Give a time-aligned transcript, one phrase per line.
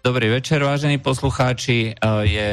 [0.00, 1.92] Dobrý večer, vážení poslucháči.
[2.24, 2.48] Je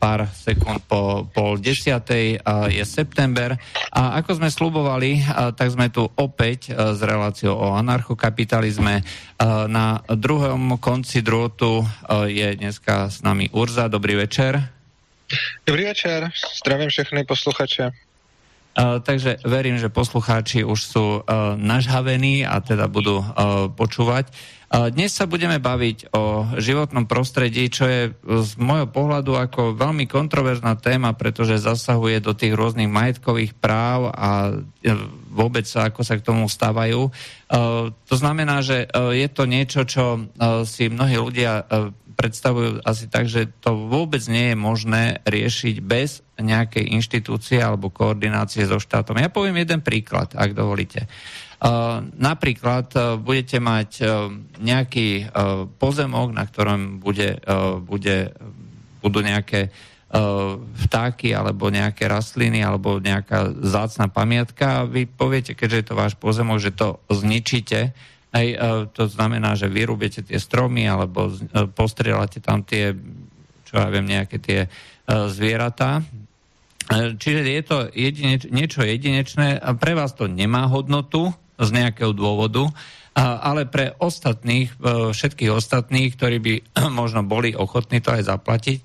[0.00, 2.40] pár sekúnd po pol desiatej,
[2.72, 3.60] je september
[3.92, 5.20] a ako sme slubovali,
[5.52, 9.04] tak sme tu opäť s reláciou o anarchokapitalizme.
[9.68, 11.84] Na druhom konci drôtu
[12.32, 13.92] je dneska s nami Urza.
[13.92, 14.56] Dobrý večer.
[15.68, 16.32] Dobrý večer,
[16.64, 17.92] zdravím všechny posluchače.
[18.72, 24.32] Uh, takže verím, že poslucháči už sú uh, nažhavení a teda budú uh, počúvať.
[24.72, 30.80] Dnes sa budeme baviť o životnom prostredí, čo je z môjho pohľadu ako veľmi kontroverzná
[30.80, 34.56] téma, pretože zasahuje do tých rôznych majetkových práv a
[35.28, 37.12] vôbec ako sa k tomu stávajú.
[37.92, 40.24] To znamená, že je to niečo, čo
[40.64, 41.68] si mnohí ľudia
[42.16, 48.66] predstavujú asi tak, že to vôbec nie je možné riešiť bez nejakej inštitúcie alebo koordinácie
[48.66, 49.16] so štátom.
[49.18, 51.06] Ja poviem jeden príklad, ak dovolíte.
[51.62, 54.26] Uh, napríklad uh, budete mať uh,
[54.58, 55.30] nejaký
[55.78, 57.38] pozemok, na ktorom bude,
[57.86, 58.34] bude,
[58.98, 59.70] budú nejaké
[60.86, 66.14] vtáky alebo nejaké rastliny alebo nejaká zácna pamiatka a vy poviete, keďže je to váš
[66.20, 67.96] pozemok, že to zničíte,
[68.36, 68.52] e,
[68.92, 71.32] to znamená, že vyrúbete tie stromy alebo
[71.72, 72.92] postrieľate tam tie,
[73.64, 74.68] čo ja viem, nejaké tie
[75.08, 76.04] zvieratá.
[76.92, 82.68] Čiže je to jedineč, niečo jedinečné pre vás to nemá hodnotu z nejakého dôvodu,
[83.16, 84.72] ale pre ostatných,
[85.12, 86.54] všetkých ostatných, ktorí by
[87.00, 88.78] možno boli ochotní to aj zaplatiť,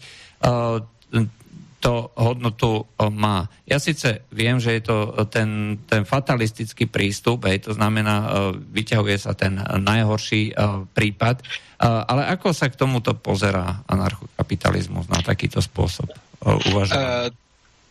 [1.78, 3.46] to hodnotu má.
[3.70, 4.98] Ja síce viem, že je to
[5.30, 10.58] ten, ten fatalistický prístup, hej, to znamená, vyťahuje sa ten najhorší
[10.92, 11.36] prípad,
[11.82, 16.10] ale ako sa k tomuto pozerá anarchokapitalismus na takýto spôsob
[16.42, 17.32] uvažovania?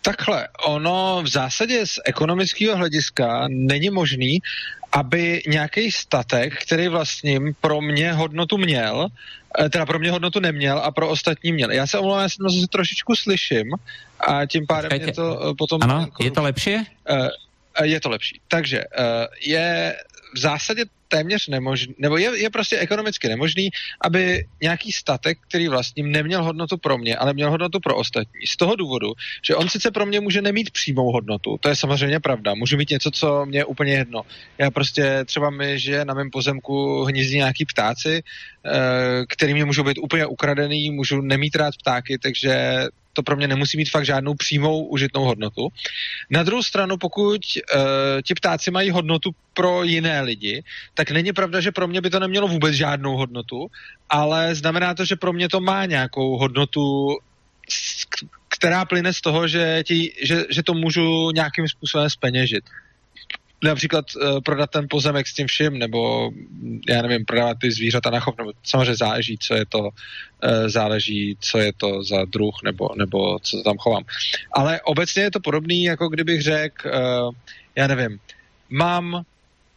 [0.06, 4.38] Takhle, ono v zásadě z ekonomického hlediska není možný,
[4.92, 9.06] aby nějaký statek, který vlastním, pro mě hodnotu měl,
[9.58, 11.70] eh, teda pro mě hodnotu neměl a pro ostatní měl.
[11.70, 13.66] Já se omlouvám, já se zase trošičku slyším
[14.20, 15.04] a tím pádem Počkejte.
[15.04, 15.82] mě to eh, potom...
[15.82, 16.74] Ano, je to lepší?
[16.76, 17.28] Uh,
[17.82, 18.40] je to lepší.
[18.48, 18.84] Takže
[19.46, 19.96] je
[20.34, 26.12] v zásadě téměř nemožný, nebo je, je prostě ekonomicky nemožný, aby nějaký statek, který vlastním,
[26.12, 28.46] neměl hodnotu pro mě, ale měl hodnotu pro ostatní.
[28.46, 29.12] Z toho důvodu,
[29.42, 32.90] že on sice pro mě může nemít přímou hodnotu, to je samozřejmě pravda, můžu mít
[32.90, 34.22] něco, co mě je úplně jedno.
[34.58, 38.70] Já prostě třeba mi, že na mém pozemku hnízdí nějaký ptáci, eh,
[39.28, 43.76] který mě můžou být úplně ukradený, můžu nemít rád ptáky, takže to pro mě nemusí
[43.76, 45.68] mít fakt žádnou přímou užitnou hodnotu.
[46.30, 47.80] Na druhou stranu, pokud uh,
[48.22, 50.62] ti ptáci mají hodnotu pro jiné lidi,
[50.96, 53.66] tak není pravda, že pro mě by to nemělo vůbec žádnou hodnotu,
[54.08, 57.16] ale znamená to, že pro mě to má nějakou hodnotu,
[58.48, 62.64] která plyne z toho, že, ti, že, že to můžu nějakým způsobem speněžit
[63.64, 66.30] například uh, prodat ten pozemek s tím vším, nebo
[66.88, 69.90] já nevím, prodávat ty zvířata na chov, nebo samozřejmě záleží, co je to, uh,
[70.66, 74.04] záleží, co je to za druh, nebo, nebo co tam chovám.
[74.52, 77.32] Ale obecně je to podobný, jako kdybych řekl, uh,
[77.76, 78.18] já nevím,
[78.70, 79.24] mám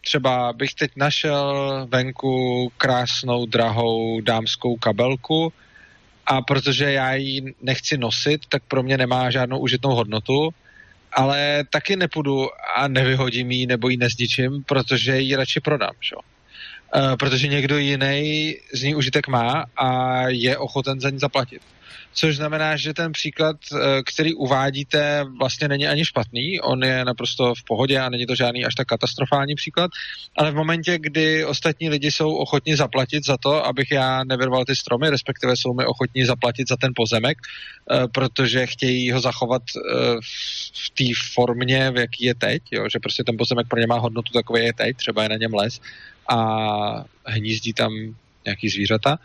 [0.02, 5.54] třeba bych teď našel venku krásnou, drahou dámskou kabelku
[6.26, 10.50] a protože já ji nechci nosit, tak pro mě nemá žádnou užitnou hodnotu,
[11.14, 16.16] ale taky nepůjdu a nevyhodím ji nebo ji nezničím, protože ji radši prodám, že?
[16.16, 21.62] Uh, protože někdo jiný z ní užitek má a je ochoten za ní zaplatit.
[22.14, 27.56] Což znamená, že ten příklad, eh, který uvádíte, vlastně není ani špatný, on je naprosto
[27.56, 29.92] v pohodě a není to žádný až tak katastrofální příklad,
[30.38, 34.76] ale v momentě, kdy ostatní lidi jsou ochotní zaplatit za to, abych já nevyrval ty
[34.76, 37.38] stromy, respektive jsou mi ochotní zaplatit za ten pozemek,
[37.92, 40.16] eh, protože chtějí ho zachovat eh,
[40.74, 42.90] v té formě, v jaký je teď, jo?
[42.92, 45.54] že prostě ten pozemek pro ně má hodnotu takový je teď, třeba je na něm
[45.54, 45.80] les
[46.30, 47.92] a hnízdí tam
[48.46, 49.18] nějaký zvířata,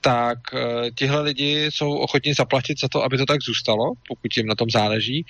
[0.00, 0.60] tak uh,
[0.94, 4.70] tihle lidi jsou ochotní zaplatit za to, aby to tak zůstalo, pokud jim na tom
[4.70, 5.26] záleží.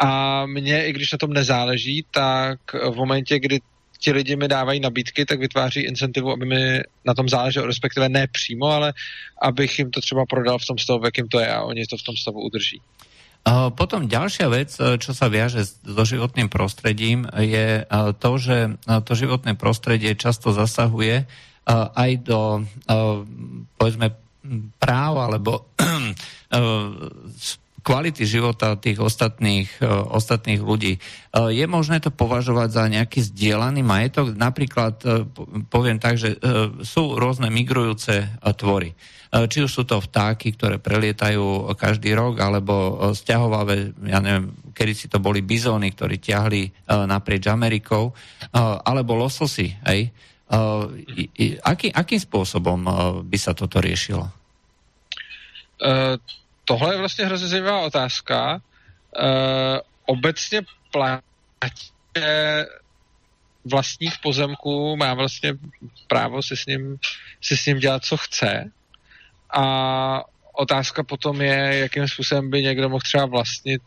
[0.00, 3.60] A mně, i když na tom nezáleží, tak v momentě, kdy
[3.98, 8.26] ti lidi mi dávají nabídky, tak vytváří incentivu, aby mi na tom záleželo, respektive ne
[8.26, 8.92] přímo, ale
[9.42, 11.96] abych jim to třeba prodal v tom stavu, v jakým to je a oni to
[11.96, 12.80] v tom stavu udrží.
[13.76, 17.84] Potom ďalšia vec, čo sa viaže so životným prostredím, je
[18.16, 21.28] to, že to životné prostredie často zasahuje
[21.68, 22.60] aj do,
[23.80, 24.12] povedzme,
[24.76, 25.72] práv alebo
[27.84, 30.96] kvality života tých ostatných, ostatných ľudí.
[31.32, 34.32] Je možné to považovať za nejaký zdieľaný majetok?
[34.32, 35.04] Napríklad,
[35.68, 36.40] poviem tak, že
[36.80, 38.96] sú rôzne migrujúce tvory.
[39.34, 45.06] Či už sú to vtáky, ktoré prelietajú každý rok, alebo stiahovavé, ja neviem, kedy si
[45.12, 48.16] to boli bizóny, ktorí ťahli naprieč Amerikou,
[48.80, 50.08] alebo lososy, hej?
[50.54, 50.94] Uh,
[51.66, 52.94] aký, akým spôsobom uh,
[53.26, 54.30] by sa toto riešilo?
[56.64, 58.60] tohle je vlastně hrozně zajímavá otázka.
[60.06, 61.90] Obecně platí,
[63.64, 65.52] vlastník pozemku má vlastně
[66.06, 66.98] právo si s ním,
[67.40, 68.70] si s ním dělat, co chce.
[69.56, 69.64] A
[70.52, 73.82] otázka potom je, jakým způsobem by někdo mohl třeba vlastnit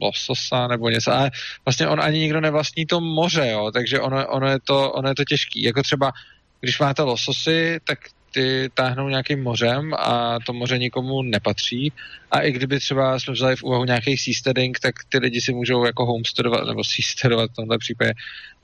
[0.00, 1.30] lososa nebo něco, ale
[1.64, 5.14] vlastně on ani nikdo nevlastní to moře, jo, takže ono, ono, je to, ono je
[5.14, 5.62] to těžký.
[5.62, 6.12] Jako třeba,
[6.60, 7.98] když máte lososy, tak
[8.36, 11.92] ty táhnou nějakým mořem a to moře nikomu nepatří.
[12.30, 15.84] A i kdyby třeba jsme vzali v úvahu nějaký seasteading, tak ty lidi si můžou
[15.84, 18.12] jako homesteadovat nebo seasteadovat v tomhle případě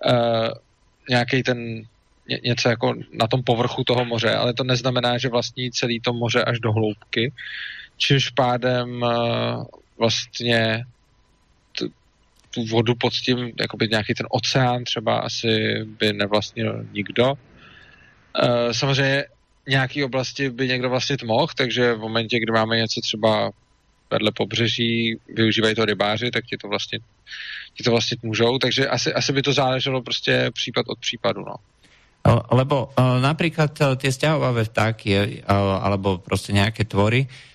[0.04, 0.48] uh,
[1.08, 1.82] nějaký ten
[2.28, 6.12] ně, něco jako na tom povrchu toho moře, ale to neznamená, že vlastní celý to
[6.12, 7.32] moře až do hloubky,
[7.96, 9.64] čímž pádem uh,
[9.98, 10.84] vlastně
[12.54, 17.32] tu vodu pod tím, jakoby nějaký ten oceán třeba asi by nevlastnil nikdo.
[17.32, 19.24] Uh, samozřejmě
[19.68, 23.50] nějaký oblasti by někdo vlastně mohl, takže v momentě, kdy máme něco třeba
[24.10, 26.98] vedle pobřeží, využívají to rybáři, tak ti to vlastně,
[27.74, 31.54] ti to vlastně můžou, takže asi, asi by to záleželo prostě případ od případu, no.
[32.50, 35.42] Lebo uh, napríklad uh, tie stiahovavé vtáky
[35.82, 37.51] alebo proste nejaké tvory, Eh,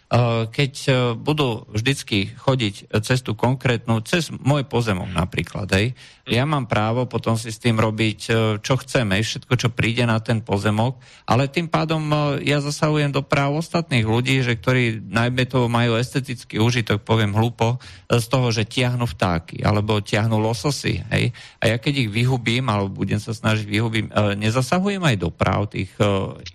[0.48, 6.63] keď eh, budú vždycky chodiť cez tú konkrétnu, cez môj pozemok napríklad, hej, ja mám
[6.63, 11.04] právo potom si s tým robiť, eh, čo chceme, všetko, čo príde na ten pozemok,
[11.27, 12.00] ale tým pádom
[12.39, 17.75] ja zasahujem do práv ostatných ľudí, že ktorí najmä to majú estetický užitok, poviem hlupo,
[18.07, 23.04] z toho, že tiahnu vtáky, alebo tiahnu lososy, hej, a ja keď ich vyhubím, alebo
[23.04, 24.07] budem sa snažiť vyhubím,
[24.39, 25.92] nezasahujem aj do práv tých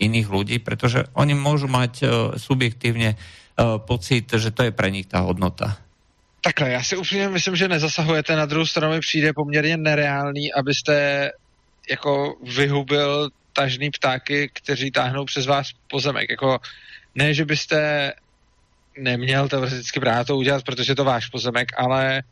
[0.00, 2.08] iných ľudí, pretože oni môžu mať
[2.40, 3.41] subjektívne Eh,
[3.78, 5.76] pocit, že to je pre nich ta hodnota.
[6.40, 8.36] Takhle, já si úplně myslím, že nezasahujete.
[8.36, 11.30] Na druhou stranu mi přijde poměrně nereálný, abyste
[11.90, 16.30] jako vyhubil tažný ptáky, kteří táhnou přes vás pozemek.
[16.30, 16.58] Jako,
[17.14, 18.12] ne, že byste
[18.98, 22.22] neměl teoreticky právě to udělat, protože je to váš pozemek, ale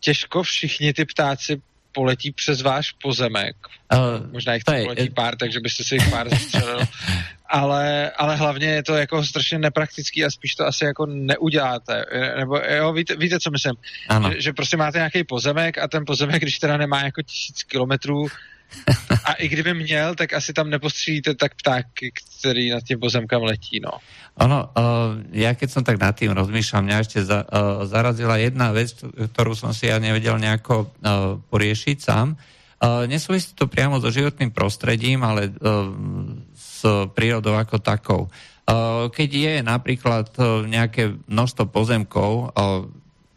[0.00, 1.62] těžko všichni ty ptáci
[1.98, 3.56] poletí přes váš pozemek.
[3.94, 6.80] Uh, Možná jich tam poletí pár, takže byste si jich pár zastřelil.
[7.50, 12.04] ale, ale hlavně je to jako strašně nepraktický a spíš to asi jako neuděláte.
[12.38, 13.74] Nebo jo, víte, víte co myslím?
[14.32, 18.26] Že, že prostě máte nějaký pozemek a ten pozemek, když teda nemá jako tisíc kilometrů,
[19.24, 23.80] a i kdyby měl, tak asi tam nepostřílíte tak ptáky, který nad tím pozemkem letí,
[23.80, 23.90] no.
[24.38, 28.70] Ono, uh, ja keď som tak nad tým rozmýšľam, mňa ešte za, uh, zarazila jedna
[28.70, 28.94] vec,
[29.34, 32.38] ktorú som si ja nevedel nejako uh, poriešiť sám.
[32.78, 35.90] Uh, nesúvisí to priamo so životným prostredím, ale uh,
[36.54, 36.86] s
[37.18, 38.22] prírodou ako takou.
[38.68, 42.86] Uh, keď je napríklad uh, nejaké množstvo pozemkov, uh,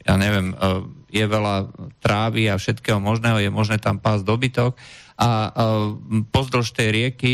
[0.06, 4.78] ja neviem, uh, je veľa trávy a všetkého možného, je možné tam pásť dobytok,
[5.22, 5.54] a
[6.34, 7.34] pozdĺž tej rieky,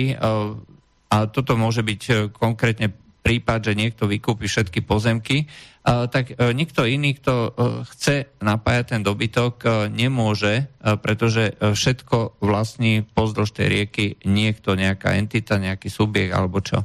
[1.07, 2.91] a toto môže byť e, konkrétne
[3.23, 5.51] prípad, že niekto vykúpi všetky pozemky,
[5.83, 7.49] tak e, nikto iný, kto e,
[7.95, 15.87] chce napájať ten dobytok, nemôže, pretože všetko vlastní pozdĺž tej rieky niekto, nejaká entita, nejaký
[15.87, 16.83] subjekt alebo čo.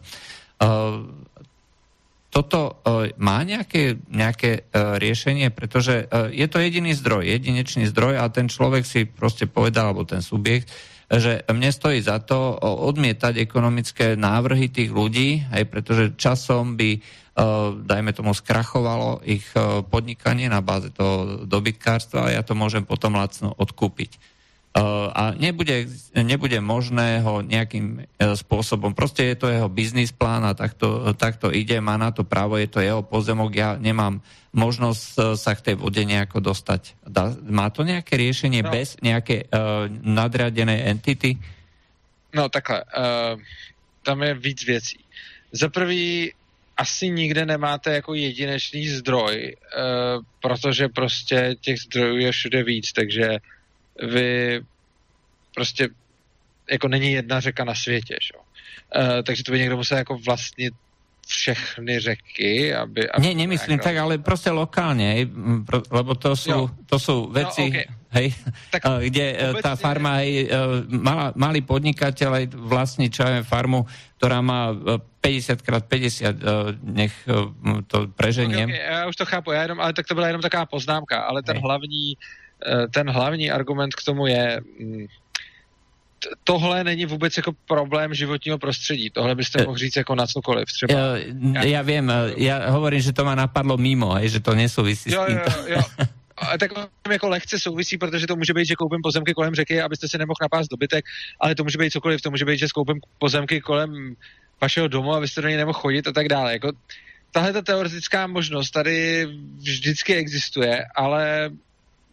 [2.32, 2.81] Toto
[3.19, 9.05] má nejaké, nejaké riešenie, pretože je to jediný zdroj, jedinečný zdroj a ten človek si
[9.05, 10.70] proste povedal, alebo ten subjekt,
[11.12, 17.00] že mne stojí za to odmietať ekonomické návrhy tých ľudí, aj pretože časom by, e,
[17.85, 23.20] dajme tomu, skrachovalo ich e, podnikanie na báze toho dobytkárstva a ja to môžem potom
[23.20, 24.31] lacno odkúpiť.
[24.72, 24.81] E,
[25.12, 25.84] a nebude,
[26.17, 31.76] nebude možné ho nejakým spôsobom, proste je to jeho biznis plán a takto, takto ide,
[31.84, 35.74] má na to právo, je to jeho pozemok, ja nemám možnosť e, sa k tej
[35.81, 36.96] vode nejako dostať.
[37.08, 38.70] Dá, má to nejaké riešenie no.
[38.70, 41.41] bez nejaké uh, nadradené entity?
[42.36, 43.41] No takhle, uh,
[44.05, 44.98] tam je víc věcí.
[45.52, 46.32] Za prvý,
[46.76, 53.38] asi nikde nemáte jako jedinečný zdroj, uh, protože prostě těch zdrojů je všude víc, takže
[53.99, 54.61] vy
[55.55, 55.89] prostě
[56.70, 58.34] jako není jedna řeka na světě, že?
[58.37, 60.75] Uh, takže to by někdo musel jako vlastnit
[61.27, 63.11] všechny řeky, aby...
[63.11, 65.27] aby Nie, nemyslím tak, ale prostě lokálně,
[65.91, 67.84] lebo to jsou, to jsou no, věci, no, okay.
[68.11, 68.34] hej,
[68.70, 69.63] tak kde e, obecně...
[69.63, 70.51] tá farma, hej,
[70.89, 73.87] mala, malý podnikateľ vlastní je farmu,
[74.19, 74.75] ktorá má
[75.22, 76.32] 50x50, e,
[76.82, 77.15] nech
[77.87, 78.69] to preženiem.
[78.69, 81.22] Okay, okay, já už to chápu, já jenom, ale tak to byla jenom taková poznámka,
[81.22, 81.63] ale ten hej.
[81.63, 82.17] hlavní,
[82.90, 85.06] ten hlavní argument k tomu je, mm,
[86.44, 89.10] tohle není vůbec jako problém životního prostředí.
[89.10, 90.64] Tohle byste eh, mohl říct jako na cokoliv.
[90.72, 90.94] Třeba.
[91.52, 95.26] Já, já vím, já hovorím, že to má napadlo mimo, že to nesouvisí jo, s
[95.26, 95.50] tímto.
[95.60, 95.82] Jo, jo.
[96.36, 96.70] A tak
[97.10, 100.36] jako lehce souvisí, protože to může být, že koupím pozemky kolem řeky, abyste si nemohl
[100.42, 101.04] napást dobytek,
[101.40, 104.16] ale to může být cokoliv, to může být, že skoupím pozemky kolem
[104.60, 106.52] vašeho domu, abyste do něj nemohl chodit a tak dále.
[106.52, 106.72] Jako,
[107.31, 109.28] tahle ta teoretická možnost tady
[109.58, 111.50] vždycky existuje, ale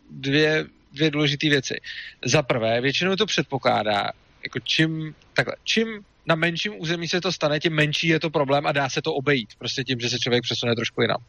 [0.10, 1.76] dvě, dvě důležité věci.
[2.26, 4.12] Za prvé, většinou to předpokládá,
[4.44, 8.68] jako čím, takhle, čím na menším území se to stane, tím menší je to problém
[8.68, 9.50] a dá se to obejít.
[9.58, 11.24] Prostě tím, že se člověk přesune trošku jinam.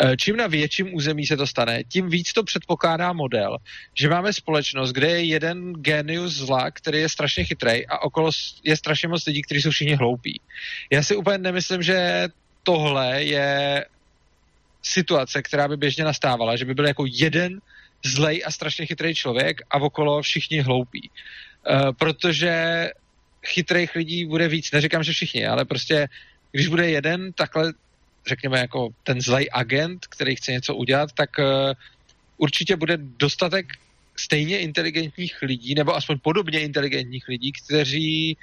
[0.00, 3.56] Eh, čím na větším území se to stane, tím víc to předpokládá model,
[3.94, 8.30] že máme společnost, kde je jeden genius zla, který je strašně chytrý a okolo
[8.64, 10.40] je strašně moc lidí, kteří jsou všichni hloupí.
[10.90, 12.28] Já si úplně nemyslím, že
[12.62, 13.84] tohle je
[14.82, 17.60] situace, která by běžně nastávala, že by byl jako jeden
[18.04, 21.10] zlej a strašně chytrý člověk a okolo všichni hloupí.
[21.70, 22.54] Uh, protože
[23.46, 24.72] chytrých lidí bude víc.
[24.72, 26.08] Neříkám, že všichni, ale prostě
[26.52, 27.72] když bude jeden takhle,
[28.26, 31.44] řekněme, jako ten zlej agent, který chce něco udělat, tak uh,
[32.36, 33.66] určitě bude dostatek
[34.16, 38.36] stejně inteligentních lidí, nebo aspoň podobně inteligentních lidí, kteří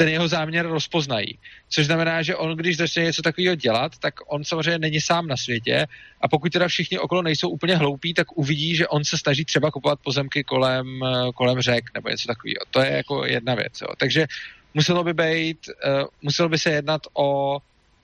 [0.00, 1.38] ten jeho záměr rozpoznají.
[1.68, 5.36] Což znamená, že on, když začne něco takového dělat, tak on samozřejmě není sám na
[5.36, 5.86] světě
[6.20, 9.70] a pokud teda všichni okolo nejsou úplně hloupí, tak uvidí, že on se snaží třeba
[9.70, 10.86] kupovat pozemky kolem,
[11.34, 12.64] kolem řek nebo něco takového.
[12.70, 13.80] To je jako jedna věc.
[13.80, 13.88] Jo.
[13.98, 14.26] Takže
[14.74, 17.58] muselo by být, uh, muselo by se jednat o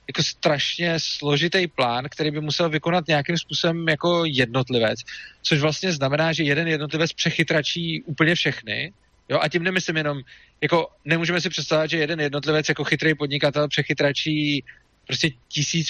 [0.08, 5.00] jako strašně složitý plán, který by musel vykonat nějakým způsobem jako jednotlivec,
[5.42, 8.92] což vlastně znamená, že jeden jednotlivec přechytračí úplně všechny,
[9.28, 10.20] Jo, a tím nemyslím jenom,
[10.60, 14.64] jako nemůžeme si představit, že jeden jednotlivec jako chytrý podnikatel přechytračí
[15.06, 15.88] prostě tisíc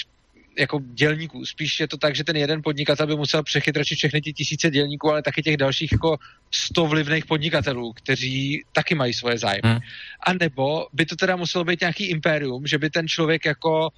[0.59, 1.45] jako dělníků.
[1.45, 5.09] Spíš je to tak, že ten jeden podnikatel by musel přechytračit všechny ty tisíce dělníků,
[5.09, 6.17] ale taky těch dalších jako
[6.51, 9.61] sto vlivných podnikatelů, kteří taky mají svoje zájmy.
[9.63, 9.79] Hmm.
[10.27, 13.89] A nebo by to teda muselo být nějaký impérium, že by ten člověk jako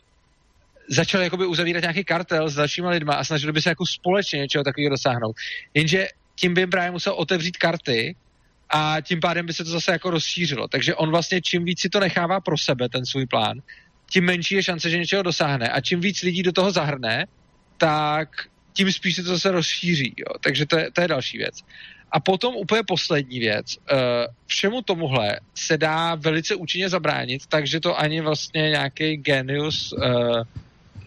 [0.89, 4.63] začal jakoby uzavírat nějaký kartel s dalšíma lidma a snažil by se jako společně něčeho
[4.63, 5.35] takového dosáhnout.
[5.73, 8.15] Jenže tím by právě musel otevřít karty
[8.69, 10.67] a tím pádem by se to zase jako rozšířilo.
[10.67, 13.61] Takže on vlastně čím víc si to nechává pro sebe, ten svůj plán,
[14.09, 15.69] tím menší je šance, že něčeho dosáhne.
[15.69, 17.27] A čím víc lidí do toho zahrne,
[17.77, 18.29] tak
[18.73, 20.13] tím spíš se to zase rozšíří.
[20.17, 20.37] Jo.
[20.39, 21.61] Takže to je, to je další věc.
[22.11, 23.77] A potom úplně poslední věc.
[23.77, 23.97] Uh,
[24.47, 30.41] všemu tomuhle se dá velice účinně zabránit, takže to ani vlastně nějaký genius uh,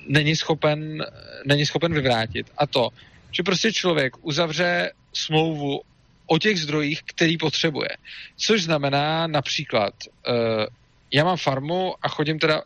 [0.09, 1.05] není schopen,
[1.47, 2.47] není schopen vyvrátit.
[2.59, 2.89] A to,
[3.31, 5.81] že prostě člověk uzavře smlouvu
[6.27, 7.89] o těch zdrojích, který potřebuje.
[8.37, 9.95] Což znamená například,
[10.29, 10.67] uh,
[11.13, 12.63] já mám farmu a chodím teda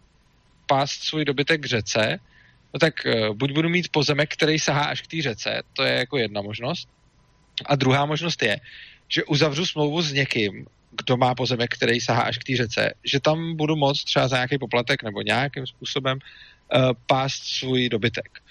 [0.67, 2.19] pást svůj dobytek k řece,
[2.75, 5.93] no tak uh, buď budu mít pozemek, který sahá až k té řece, to je
[5.93, 6.89] jako jedna možnost.
[7.67, 8.61] A druhá možnost je,
[9.09, 13.21] že uzavřu smlouvu s někým, kdo má pozemek, který sahá až k té řece, že
[13.21, 18.43] tam budu moct třeba za nějaký poplatek nebo nějakým způsobem uh, pást svůj dobytek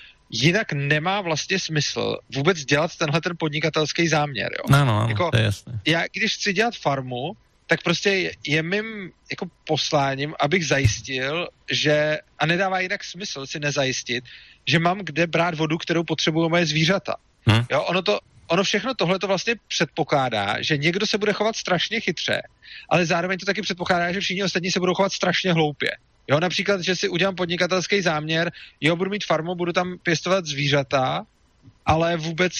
[0.44, 4.50] jinak nemá vlastně smysl vůbec dělat tenhle ten podnikatelský záměr.
[4.58, 4.64] Jo?
[4.70, 5.80] No, no, jako, to je jasné.
[5.88, 7.34] Já, když chci dělat farmu,
[7.68, 13.60] tak prostě je, je mým jako posláním, abych zajistil, že, a nedává jinak smysl si
[13.60, 14.24] nezajistit,
[14.68, 17.16] že mám kde brát vodu, kterou potřebují moje zvířata.
[17.48, 17.66] Hmm.
[17.72, 22.00] Jo, ono to, ono všechno tohle to vlastně předpokládá, že někdo se bude chovat strašně
[22.00, 22.42] chytře,
[22.90, 25.92] ale zároveň to taky předpokládá, že všichni ostatní se budou chovat strašně hloupě.
[26.28, 28.52] Jo, například, že si udělám podnikatelský záměr,
[28.82, 31.26] jo, budu mít farmu, budu tam pěstovat zvířata,
[31.86, 32.54] ale vůbec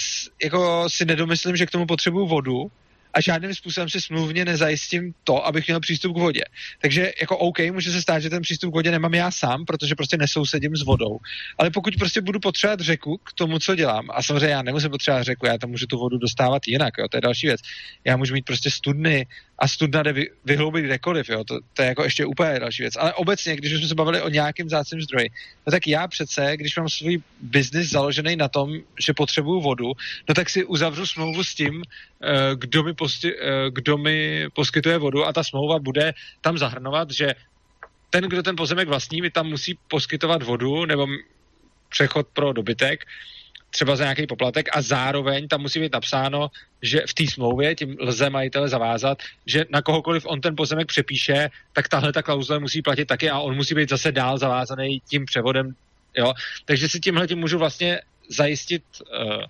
[0.44, 2.72] jako si nedomyslím, že k tomu potřebuju vodu,
[3.16, 6.44] a žádným způsobem si smluvně nezajistím to, abych měl přístup k vodě.
[6.82, 9.96] Takže jako OK, může se stát, že ten přístup k vodě nemám já sám, protože
[9.96, 11.18] prostě nesousedím s vodou.
[11.58, 15.24] Ale pokud prostě budu potřebovat řeku k tomu, co dělám, a samozřejmě já nemusím potřebovat
[15.24, 17.62] řeku, já tam můžu tu vodu dostávat jinak, jo, to je další věc.
[18.06, 19.28] Já můžu mít prostě studny
[19.60, 22.94] a studna jde vy, vyhloubit kdekoliv, jo, to, to, je jako ještě úplně další věc.
[22.96, 25.30] Ale obecně, když jsme se bavili o nějakém zácném zdroji,
[25.68, 29.92] no tak já přece, když mám svůj biznis založený na tom, že potřebuju vodu,
[30.30, 31.84] no tak si uzavřu smlouvu s tím,
[32.26, 37.12] Eh, kdo mi, posti, eh, kdo mi poskytuje vodu a ta smlouva bude tam zahrnovat,
[37.12, 37.36] že
[38.10, 41.08] ten, kdo ten pozemek vlastní, mi tam musí poskytovat vodu nebo
[41.90, 43.06] přechod pro dobytek,
[43.76, 46.48] třeba za nějaký poplatek a zároveň tam musí být napsáno,
[46.82, 51.50] že v té smlouvě tím lze majitele zavázat, že na kohokoliv on ten pozemek přepíše,
[51.74, 55.26] tak tahle ta klauzule musí platit taky a on musí být zase dál zavázaný tím
[55.26, 55.76] převodem.
[56.18, 56.34] Jo?
[56.66, 59.44] Takže si tímhle tím můžu vlastně zajistit uh,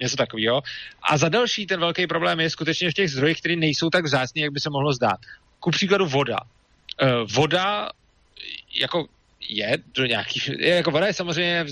[0.00, 0.62] něco takového.
[1.10, 4.42] A za další ten velký problém je skutečně v těch zdrojích, které nejsou tak vzácní,
[4.42, 5.18] jak by se mohlo zdát.
[5.60, 6.38] Ku příkladu voda.
[7.02, 7.90] Uh, voda
[8.80, 9.06] jako
[9.48, 11.66] je do nějaký, je, jako voda je samozřejmě,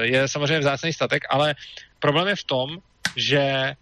[0.00, 1.54] je samozřejmě vzácný statek, ale
[1.98, 2.78] problém je v tom,
[3.16, 3.74] že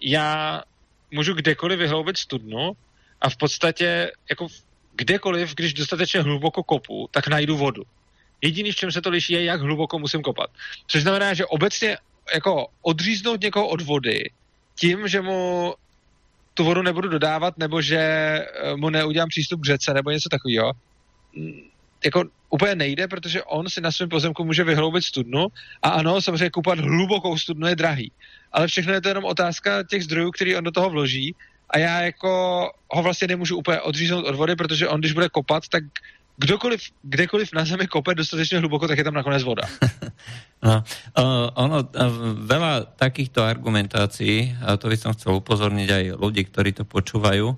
[0.00, 0.62] já
[1.10, 2.72] můžu kdekoliv vyhloubit studnu
[3.20, 4.46] a v podstatě jako
[4.94, 7.82] kdekoliv, když dostatečně hluboko kopu, tak najdu vodu.
[8.42, 10.50] Jediný, v čem se to liší, je, jak hluboko musím kopat.
[10.86, 11.98] Což znamená, že obecně
[12.34, 14.30] jako odříznout někoho od vody
[14.78, 15.74] tím, že mu
[16.54, 20.72] tu vodu nebudu dodávat, nebo že eh, mu neudělám přístup k řece, nebo něco takového,
[22.04, 25.46] jako úplně nejde, protože on si na svém pozemku může vyhloubit studnu
[25.82, 28.12] a ano, samozřejmě kupovat hlubokou studnu je drahý.
[28.52, 31.34] Ale všechno je to jenom otázka těch zdrojů, který on do toho vloží
[31.70, 32.30] a já jako
[32.90, 35.84] ho vlastně nemůžu úplně odříznout od vody, protože on, když bude kopat, tak
[36.36, 39.62] kdokoliv, kdekoliv na zemi kope dostatečně hluboko, tak je tam nakonec voda.
[40.64, 40.80] No,
[41.60, 46.88] ono, uh, veľa takýchto argumentácií, a to by som chcel upozorniť aj ľudí, ktorí to
[46.88, 47.52] počúvajú,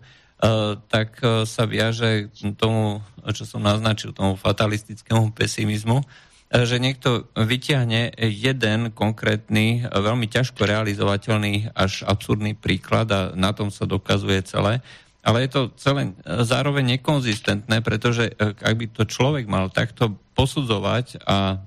[0.93, 2.28] tak uh, sa viaže
[2.61, 3.00] tomu,
[3.33, 6.05] čo som naznačil, tomu fatalistickému pesimizmu,
[6.47, 13.83] že niekto vyťahne jeden konkrétny, veľmi ťažko realizovateľný až absurdný príklad a na tom sa
[13.83, 14.78] dokazuje celé.
[15.26, 21.59] Ale je to celé zároveň nekonzistentné, pretože ak by to človek mal takto posudzovať a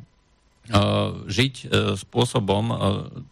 [1.27, 1.53] žiť
[1.99, 2.71] spôsobom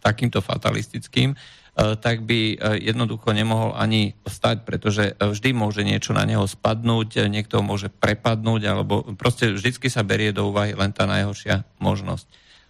[0.04, 1.32] takýmto fatalistickým,
[1.78, 7.86] tak by jednoducho nemohol ani stať, pretože vždy môže niečo na neho spadnúť, niekto môže
[7.86, 12.26] prepadnúť, alebo proste vždycky sa berie do úvahy len tá najhoršia možnosť.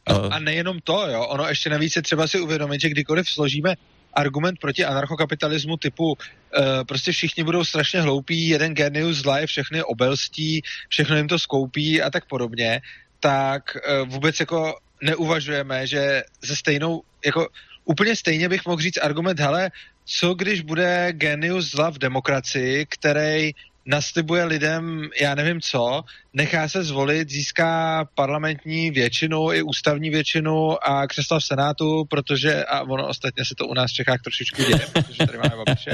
[0.08, 3.74] A nejenom to, jo, ono ještě navíc je třeba si uvědomit, že kdykoliv složíme
[4.14, 6.16] argument proti anarchokapitalismu typu uh,
[6.88, 12.02] prostě všichni budou strašně hloupí, jeden genius zla je všechny obelstí, všechno jim to skoupí
[12.02, 12.80] a tak podobně,
[13.20, 17.48] tak uh, vůbec jako neuvažujeme, že ze stejnou, jako
[17.88, 19.70] úplně stejně bych mohl říct argument, hele,
[20.04, 23.52] co když bude genius zla v demokracii, který
[23.86, 26.04] naslibuje lidem, já nevím co,
[26.34, 32.82] nechá se zvolit, získá parlamentní většinu i ústavní většinu a křesla v Senátu, protože, a
[32.82, 35.90] ono ostatně se to u nás v Čechách trošičku děje, protože tady máme Babiše,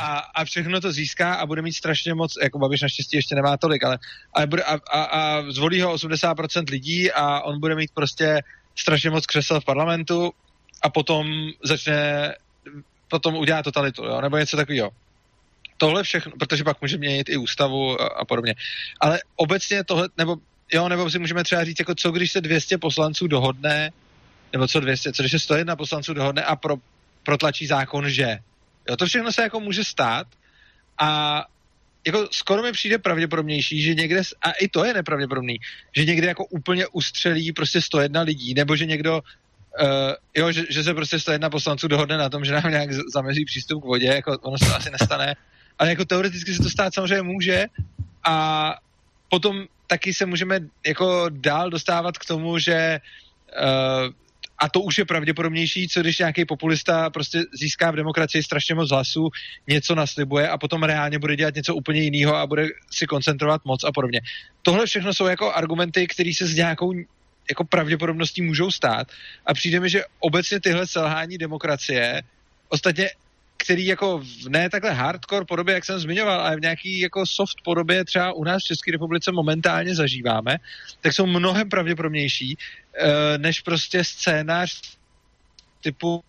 [0.00, 3.56] a, a všechno to získá a bude mít strašně moc, jako Babiš naštěstí ještě nemá
[3.56, 3.98] tolik, ale,
[4.32, 8.42] ale bude, a, a, a zvolí ho 80% lidí a on bude mít prostě
[8.78, 10.32] strašně moc křesel v parlamentu
[10.82, 12.34] a potom začne
[13.08, 14.20] potom udělá totalitu, jo?
[14.20, 14.90] nebo něco takového
[15.76, 18.54] tohle všechno, protože pak může měnit i ústavu a, a podobně.
[19.00, 20.36] Ale obecně tohle, nebo
[20.72, 23.92] jo, nebo si můžeme třeba říct, jako co když se 200 poslanců dohodne,
[24.52, 26.76] nebo co 200, co když se 101 poslanců dohodne a pro,
[27.22, 28.38] protlačí zákon, že.
[28.88, 30.26] Jo, to všechno se jako může stát
[30.98, 31.44] a
[32.06, 35.58] jako skoro mi přijde pravděpodobnější, že někde, a i to je nepravděpodobný,
[35.96, 39.20] že někde jako úplně ustřelí prostě 101 lidí, nebo že někdo
[39.82, 43.44] Uh, jo, že, že se prostě 101 poslanců dohodne na tom, že nám nějak zamezí
[43.44, 45.34] přístup k vodě, jako ono se asi nestane,
[45.78, 47.66] ale jako teoreticky se to stát samozřejmě může
[48.24, 48.74] a
[49.28, 53.00] potom taky se můžeme jako dál dostávat k tomu, že
[53.62, 54.12] uh,
[54.58, 58.90] a to už je pravděpodobnější, co když nějaký populista prostě získá v demokracii strašně moc
[58.90, 59.28] hlasů,
[59.66, 63.84] něco naslibuje a potom reálně bude dělat něco úplně jiného a bude si koncentrovat moc
[63.84, 64.20] a podobně.
[64.62, 66.92] Tohle všechno jsou jako argumenty, které se s nějakou
[67.50, 69.08] jako pravděpodobností můžou stát.
[69.46, 72.22] A přijde mi, že obecně tyhle selhání demokracie,
[72.68, 73.10] ostatně
[73.56, 77.56] který jako v ne takhle hardcore podobě, jak jsem zmiňoval, ale v nějaký jako soft
[77.64, 80.56] podobě třeba u nás v České republice momentálně zažíváme,
[81.00, 84.80] tak jsou mnohem pravděpodobnější, uh, než prostě scénář
[85.80, 86.22] typu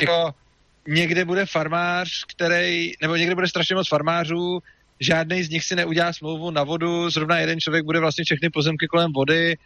[0.00, 0.34] jako
[0.88, 4.62] někde bude farmář, který, nebo někde bude strašně moc farmářů,
[5.00, 8.86] žádný z nich si neudělá smlouvu na vodu, zrovna jeden člověk bude vlastně všechny pozemky
[8.86, 9.56] kolem vody,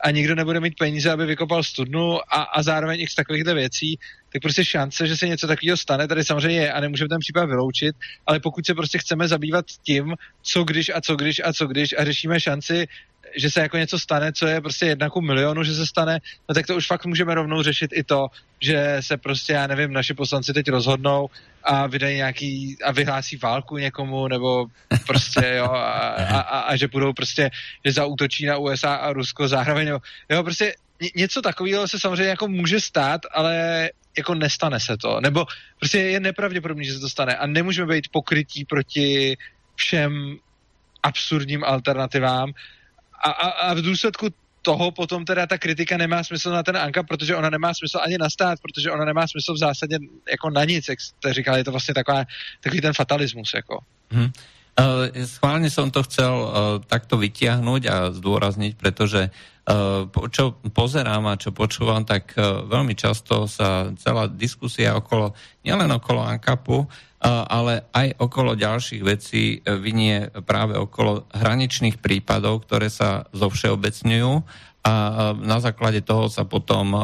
[0.00, 3.98] a nikdo nebude mít peníze, aby vykopal studnu a, a zároveň i z takovýchhle věcí,
[4.32, 7.44] tak prostě šance, že se něco takového stane, tady samozřejmě je a nemůžeme ten případ
[7.44, 11.66] vyloučit, ale pokud se prostě chceme zabývat tím, co když a co když a co
[11.66, 12.86] když a řešíme šanci,
[13.36, 16.18] že se jako něco stane, co je prostě jedna ku milionu, že se stane,
[16.48, 18.26] no tak to už fakt můžeme rovnou řešit i to,
[18.60, 21.30] že se prostě, já nevím, naši poslanci teď rozhodnou
[21.62, 24.66] a vydají nějaký a vyhlásí válku někomu, nebo
[25.06, 27.50] prostě, jo, a, a, a, a že budou prostě,
[27.84, 29.98] že zautočí na USA a Rusko zároveň, jo,
[30.30, 30.74] jo prostě
[31.16, 35.46] něco takového se samozřejmě jako může stát, ale jako nestane se to, nebo
[35.78, 37.36] prostě je nepravděpodobný, že se to stane.
[37.36, 39.36] A nemůžeme být pokrytí proti
[39.74, 40.36] všem
[41.02, 42.52] absurdním alternativám
[43.24, 44.28] a, a, a v důsledku
[44.64, 48.18] toho potom teda ta kritika nemá smysl na ten Anka, protože ona nemá smysl ani
[48.18, 49.98] na stát, protože ona nemá smysl v zásadě
[50.30, 52.24] jako na nic, jak jste říkali, je to vlastně taková,
[52.60, 53.78] takový ten fatalismus, jako.
[54.10, 54.32] Hmm.
[54.74, 56.50] Uh, schválne som to chcel uh,
[56.82, 63.46] takto vytiahnuť a zdôrazniť, pretože uh, čo pozerám a čo počúvam, tak uh, veľmi často
[63.46, 65.30] sa celá diskusia okolo,
[65.62, 66.90] nielen okolo ANKAPu,
[67.24, 74.32] ale aj okolo ďalších vecí e, vynie práve okolo hraničných prípadov, ktoré sa zovšeobecňujú.
[74.84, 74.92] A
[75.40, 77.00] na základe toho sa potom e,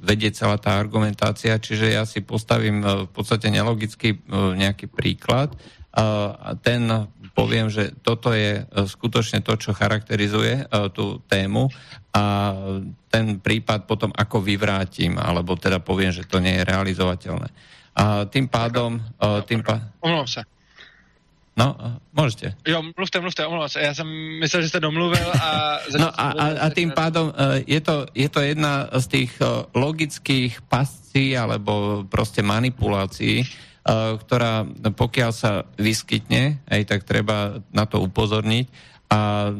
[0.00, 5.52] vedie celá tá argumentácia, čiže ja si postavím e, v podstate nelogický nejaký príklad.
[5.96, 11.72] A ten poviem, že toto je skutočne to, čo charakterizuje tú tému.
[12.12, 12.52] A
[13.08, 17.48] ten prípad potom ako vyvrátim, alebo teda poviem, že to nie je realizovateľné.
[17.96, 19.00] A tým pádom...
[19.48, 20.42] Tým pádom Omlouvám se.
[21.56, 21.76] No,
[22.12, 22.54] můžete.
[22.68, 23.80] Jo, mluvte, mluvte, omlouvám se.
[23.80, 24.06] Já jsem
[24.40, 25.78] myslel, že jste domluvil a...
[25.98, 27.32] No a, a, a tým pádom
[27.66, 34.68] je to, je to jedna z tých uh, logických pascí alebo prostě manipulácií, uh, ktorá
[34.92, 38.68] pokiaľ sa vyskytne, aj tak treba na to upozorniť
[39.06, 39.54] a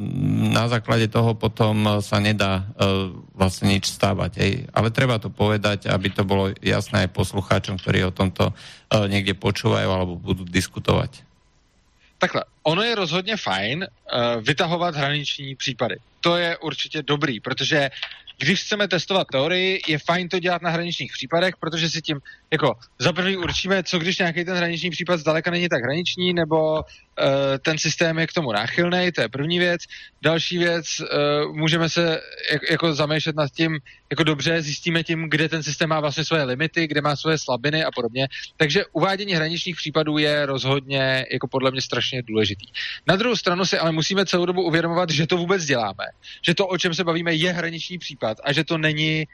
[0.51, 4.43] na základe toho potom sa nedá uh, vlastne nič stávať.
[4.43, 4.53] Ej.
[4.75, 9.39] Ale treba to povedať, aby to bolo jasné aj poslucháčom, ktorí o tomto uh, niekde
[9.39, 11.23] počúvajú alebo budú diskutovať.
[12.19, 15.97] Takhle, ono je rozhodně fajn uh, vytahovat hraniční případy.
[16.21, 17.91] To je určitě dobrý, protože
[18.39, 22.75] když chceme testovat teorii, je fajn to dělat na hraničních případech, protože si tím jako
[22.99, 26.83] za první určíme, co když nějaký ten hraniční případ zdaleka není tak hraniční, nebo uh,
[27.63, 29.83] ten systém je k tomu náchylný, to je první věc.
[30.23, 32.21] Další věc, uh, můžeme se
[32.53, 33.79] jak, jako zamýšlet nad tím,
[34.11, 37.85] jako dobře, zjistíme tím, kde ten systém má vlastně svoje limity, kde má svoje slabiny
[37.85, 38.29] a podobně.
[38.57, 42.67] Takže uvádění hraničních případů je rozhodně jako podle mě strašně důležitý.
[43.07, 46.05] Na druhou stranu si ale musíme celou dobu uvědomovat, že to vůbec děláme.
[46.43, 49.27] Že to, o čem se bavíme, je hraniční případ a že to není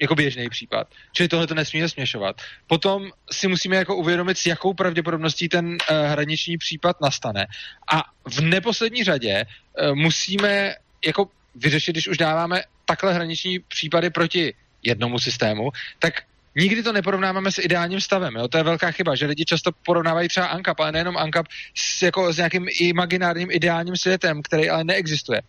[0.00, 0.88] jako běžný případ.
[1.12, 2.36] Čili tohle to nesmíme směšovat.
[2.66, 7.46] Potom si musíme jako uvědomit, s jakou pravděpodobností ten uh, hraniční případ nastane.
[7.92, 10.74] A v neposlední řadě uh, musíme
[11.06, 16.22] jako vyřešit, když už dáváme takhle hraniční případy proti jednomu systému, tak
[16.56, 18.34] nikdy to neporovnáváme s ideálním stavem.
[18.34, 18.48] Jo?
[18.48, 22.32] To je velká chyba, že lidi často porovnávají třeba ANCAP, ale nejenom ANCAP s, jako,
[22.32, 25.42] s nějakým imaginárním ideálním světem, který ale neexistuje.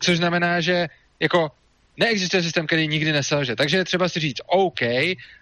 [0.00, 0.86] Což znamená, že
[1.20, 1.50] jako
[1.96, 3.56] neexistuje systém, který nikdy neselže.
[3.56, 4.80] Takže je třeba si říct, OK,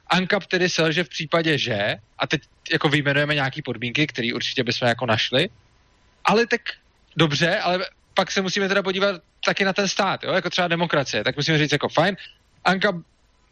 [0.06, 4.88] ANCAP tedy selže v případě, že, a teď jako vyjmenujeme nějaké podmínky, které určitě bychom
[4.88, 5.48] jako našli,
[6.24, 6.60] ale tak
[7.16, 10.32] dobře, ale pak se musíme teda podívat taky na ten stát, jo?
[10.32, 11.24] jako třeba demokracie.
[11.24, 12.16] Tak musíme říct jako fajn,
[12.64, 12.94] ANCAP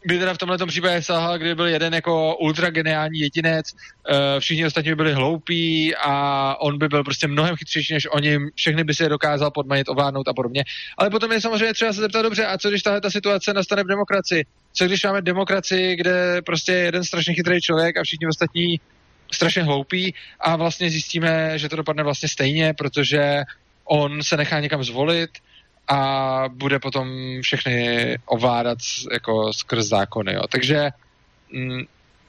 [0.05, 4.67] by teda v tomhle případě selhal, kdy byl jeden jako ultra geniální jedinec, uh, všichni
[4.67, 8.95] ostatní by byli hloupí a on by byl prostě mnohem chytřejší než oni, všechny by
[8.95, 10.65] si je dokázal podmanit, ovládnout a podobně.
[10.99, 13.85] Ale potom je samozřejmě třeba se zeptat, dobře, a co když tahle ta situace nastane
[13.85, 14.45] v demokracii?
[14.73, 18.81] Co když máme demokracii, kde prostě je jeden strašně chytrý člověk a všichni ostatní
[19.33, 23.43] strašně hloupí a vlastně zjistíme, že to dopadne vlastně stejně, protože
[23.85, 25.31] on se nechá někam zvolit,
[25.90, 27.09] a bude potom
[27.42, 28.79] všechny ovládat
[29.12, 30.35] jako skrz zákony.
[30.35, 30.42] Jo.
[30.48, 30.90] Takže
[31.53, 31.83] mm,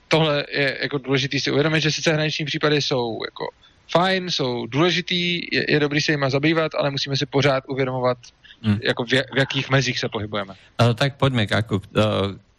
[0.07, 3.47] tohle je jako důležitý si uvědomit, že sice hraniční případy jsou jako
[3.91, 8.17] fajn, jsou důležitý, je, je dobrý se jima zabývat, ale musíme si pořád uvědomovat,
[8.63, 8.79] hmm.
[8.83, 10.53] jako v, v jakých mezích se pohybujeme.
[10.81, 11.83] Uh, tak pojďme k, ako, uh,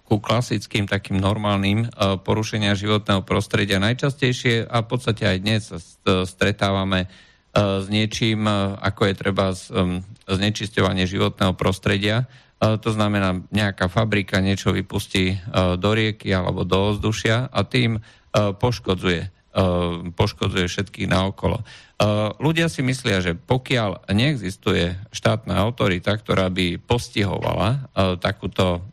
[0.05, 3.81] ku klasickým takým normálnym uh, porušenia životného prostredia.
[3.81, 5.79] Najčastejšie a v podstate aj dnes sa
[6.29, 7.09] stretávame
[7.53, 8.49] s niečím,
[8.81, 9.53] ako je treba
[10.27, 12.31] znečisťovanie životného prostredia.
[12.63, 15.35] To znamená, nejaká fabrika niečo vypustí
[15.79, 17.99] do rieky alebo do ovzdušia a tým
[18.35, 19.51] poškodzuje,
[20.15, 21.59] poškodzuje všetkých naokolo.
[22.39, 27.91] Ľudia si myslia, že pokiaľ neexistuje štátna autorita, ktorá by postihovala
[28.23, 28.87] takúto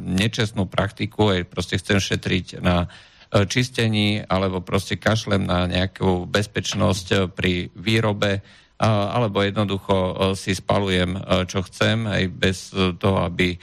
[0.00, 2.88] nečestnú praktiku, aj proste chcem šetriť na
[3.30, 8.42] E, čistení alebo prostě kašlem na nějakou bezpečnosť e, pri výrobe
[8.80, 13.60] alebo jednoducho e, si spalujem, čo chcem, aj bez toho, aby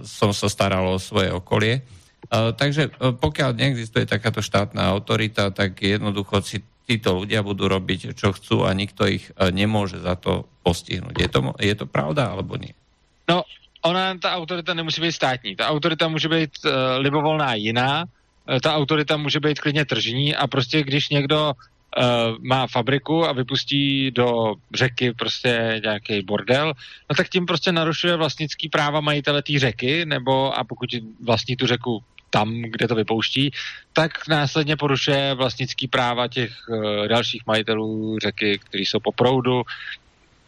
[0.00, 1.84] som sa staral o svoje okolie.
[2.32, 8.64] Takže pokiaľ neexistuje takáto štátna autorita, tak jednoducho si títo ľudia budú robiť, čo chcú
[8.64, 11.20] a nikto ich nemôže za to postihnúť.
[11.20, 12.72] Je to, je to pravda alebo nie?
[13.28, 13.44] No,
[13.84, 15.56] ona, ta autorita nemusí být státní.
[15.56, 18.04] Ta autorita může být uh, libovolná jiná,
[18.62, 21.52] ta autorita může být klidně tržní a prostě když někdo
[21.96, 26.72] uh, má fabriku a vypustí do řeky prostě nějaký bordel,
[27.10, 30.90] no tak tím prostě narušuje vlastnický práva majitele té řeky, nebo a pokud
[31.24, 33.50] vlastní tu řeku tam, kde to vypouští,
[33.92, 39.62] tak následně porušuje vlastnický práva těch uh, dalších majitelů řeky, kteří jsou po proudu,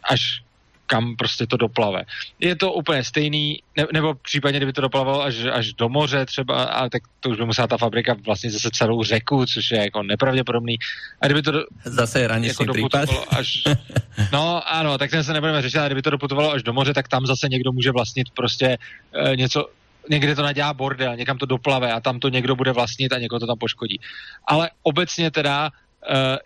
[0.03, 0.43] až
[0.87, 2.03] kam prostě to doplave.
[2.39, 6.63] Je to úplně stejný, ne, nebo případně, kdyby to doplavalo až, až do moře třeba,
[6.63, 10.03] a tak to už by musela ta fabrika vlastně zase celou řeku, což je jako
[10.03, 10.77] nepravděpodobný.
[11.21, 13.09] A kdyby to do, zase je jako případ.
[13.29, 13.63] až,
[14.31, 17.07] no ano, tak ten se nebudeme řešit, ale kdyby to doputovalo až do moře, tak
[17.07, 18.77] tam zase někdo může vlastnit prostě
[19.13, 19.69] e, něco,
[20.09, 23.39] někde to nadělá bordel, někam to doplave a tam to někdo bude vlastnit a někoho
[23.39, 23.99] to tam poškodí.
[24.47, 25.71] Ale obecně teda
[26.09, 26.37] e,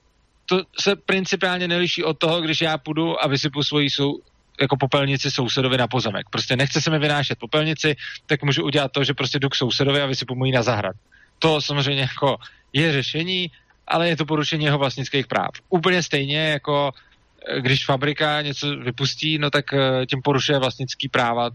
[0.50, 4.20] to se principiálně neliší od toho, když já půjdu a vysypu svoji sou,
[4.62, 6.30] jako popelnici sousedovi na pozemek.
[6.30, 10.02] Prostě nechce se mi vynášet popelnici, tak můžu udělat to, že prostě jdu k sousedovi
[10.02, 10.96] a vysypu mu ji na zahrad.
[11.40, 12.38] To samozřejmě jako
[12.74, 13.52] je řešení,
[13.88, 15.52] ale je to porušení jeho vlastnických práv.
[15.70, 16.92] Úplně stejně jako
[17.48, 21.50] eh, když fabrika něco vypustí, no tak eh, tím porušuje vlastnický práva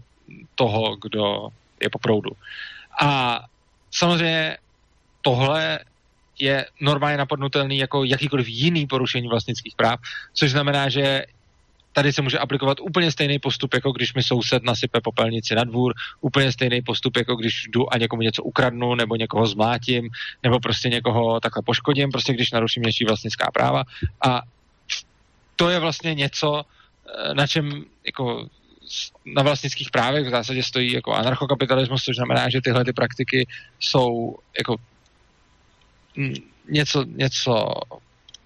[0.55, 1.47] toho, kdo
[1.81, 2.31] je po proudu.
[3.01, 3.39] A
[3.91, 4.57] samozřejmě
[5.21, 5.79] tohle
[6.39, 9.99] je normálně napadnutelný jako jakýkoliv jiný porušení vlastnických práv,
[10.33, 11.25] což znamená, že
[11.93, 15.93] tady se může aplikovat úplně stejný postup, jako když mi soused nasype popelnici na dvůr,
[16.21, 20.09] úplně stejný postup, jako když jdu a někomu něco ukradnu, nebo někoho zmlátím,
[20.43, 23.83] nebo prostě někoho takhle poškodím, prostě když naruším něčí vlastnická práva.
[24.25, 24.41] A
[25.55, 28.47] to je vlastně něco, eh, na čem jako
[29.25, 33.47] na vlastnických právech v zásadě stojí jako anarchokapitalismus, což znamená, že tyhle ty praktiky
[33.79, 34.75] jsou jako
[36.69, 37.51] něco, něco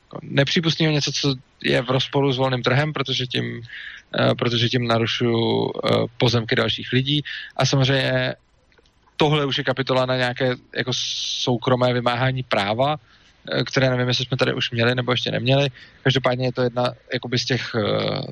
[0.07, 4.87] jako nepřípustného, něco, co je v rozporu s volným trhem, protože tím, uh, protože tím
[4.87, 5.71] narušuju uh,
[6.17, 7.21] pozemky dalších lidí
[7.57, 8.35] a samozřejmě
[9.17, 10.91] tohle už je kapitola na nějaké jako
[11.43, 15.69] soukromé vymáhání práva, uh, které nevím, jestli jsme tady už měli nebo ještě neměli.
[16.03, 17.75] Každopádně je to jedna jakoby z těch,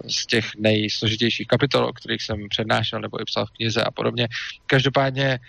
[0.07, 4.27] z těch nejsložitějších kapitol, o kterých jsem přednášel nebo i psal v knize a podobně.
[4.65, 5.39] Každopádně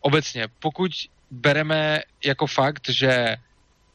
[0.00, 0.90] obecně, pokud
[1.32, 3.36] bereme jako fakt, že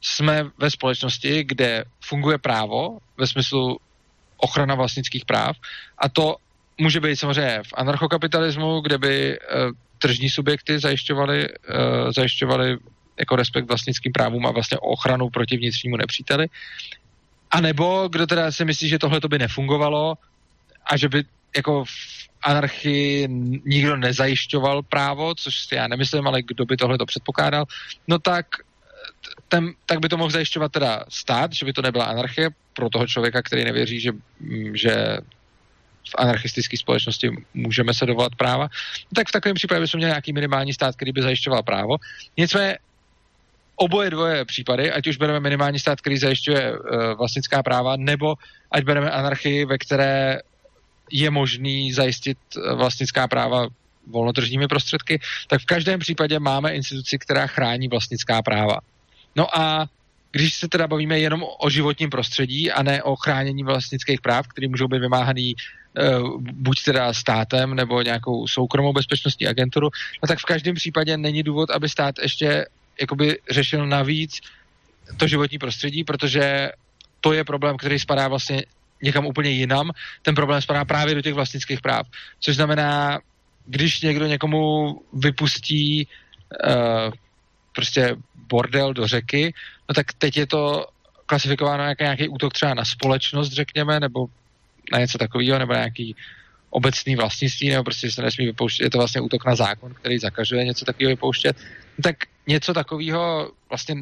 [0.01, 3.77] jsme ve společnosti, kde funguje právo ve smyslu
[4.37, 5.57] ochrana vlastnických práv
[5.97, 6.35] a to
[6.77, 12.77] může být samozřejmě v anarchokapitalismu, kde by uh, tržní subjekty zajišťovaly, uh, zajišťovaly
[13.19, 16.47] jako respekt vlastnickým právům a vlastně ochranu proti vnitřnímu nepříteli.
[17.51, 20.15] A nebo kdo teda si myslí, že tohle to by nefungovalo
[20.85, 21.23] a že by
[21.55, 23.27] jako v anarchii
[23.65, 27.65] nikdo nezajišťoval právo, což si já nemyslím, ale kdo by tohle to předpokládal,
[28.07, 28.45] no tak
[29.47, 33.07] ten, tak by to mohl zajišťovat teda stát, že by to nebyla anarchie pro toho
[33.07, 35.17] člověka, který nevěří, že, mm, že
[36.09, 38.67] v anarchistické společnosti můžeme se dovolat práva,
[39.15, 41.95] tak v takovém případě bychom měli nějaký minimální stát, který by zajišťoval právo.
[42.37, 42.77] Nicméně
[43.75, 46.79] oboje dvoje případy, ať už bereme minimální stát, který zajišťuje uh,
[47.17, 48.35] vlastnická práva, nebo
[48.71, 50.39] ať bereme anarchii, ve které
[51.11, 53.67] je možný zajistit uh, vlastnická práva
[54.07, 58.79] volnotržními prostředky, tak v každém případě máme instituci, která chrání vlastnická práva.
[59.35, 59.89] No a
[60.31, 64.67] když se teda bavíme jenom o životním prostředí a ne o chránění vlastnických práv, které
[64.67, 69.89] můžou být vymáhaný uh, buď teda státem nebo nějakou soukromou bezpečnostní agenturu,
[70.23, 72.65] no tak v každém případě není důvod, aby stát ještě
[73.01, 74.39] jakoby řešil navíc
[75.17, 76.71] to životní prostředí, protože
[77.21, 78.63] to je problém, který spadá vlastně
[79.01, 79.91] někam úplně jinam.
[80.21, 82.07] Ten problém spadá právě do těch vlastnických práv.
[82.39, 83.19] Což znamená,
[83.65, 87.13] když někdo někomu vypustí uh,
[87.75, 88.15] prostě
[88.47, 89.53] bordel do řeky,
[89.89, 90.85] no tak teď je to
[91.25, 94.27] klasifikováno jako nějaký útok třeba na společnost, řekněme, nebo
[94.91, 96.15] na něco takového, nebo na nějaký
[96.69, 100.65] obecný vlastnictví, nebo prostě se nesmí vypouštět, je to vlastně útok na zákon, který zakazuje
[100.65, 101.57] něco takového vypouštět,
[101.97, 102.15] no tak
[102.47, 103.95] něco takového vlastně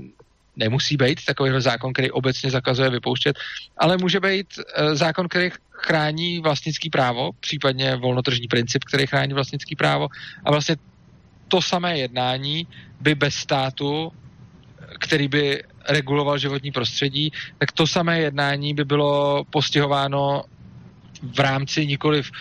[0.55, 3.35] nemusí být takovýhle zákon, který obecně zakazuje vypouštět,
[3.77, 9.75] ale může být uh, zákon, který chrání vlastnický právo, případně volnotržní princip, který chrání vlastnický
[9.75, 10.07] právo.
[10.45, 10.75] A vlastně
[11.47, 12.67] to samé jednání
[13.01, 14.11] by bez státu,
[14.99, 20.43] který by reguloval životní prostředí, tak to samé jednání by bylo postihováno
[21.21, 22.31] v rámci nikoliv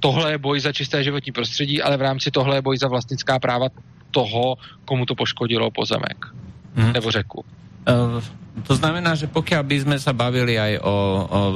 [0.00, 3.38] tohle je boj za čisté životní prostředí, ale v rámci tohle je boj za vlastnická
[3.38, 3.68] práva
[4.10, 6.47] toho, komu to poškodilo pozemek
[6.78, 6.92] hmm.
[6.94, 7.44] nebo řeku.
[7.88, 8.22] Uh,
[8.66, 10.96] to znamená, že pokiaľ by sme sa bavili aj o, o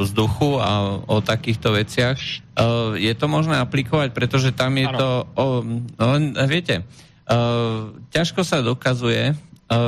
[0.02, 4.98] vzduchu a o takýchto veciach, uh, je to možné aplikovať, pretože tam je ano.
[4.98, 5.08] to...
[5.34, 5.44] O,
[5.98, 6.06] no,
[6.46, 6.82] viete,
[7.30, 9.34] uh, ťažko sa dokazuje,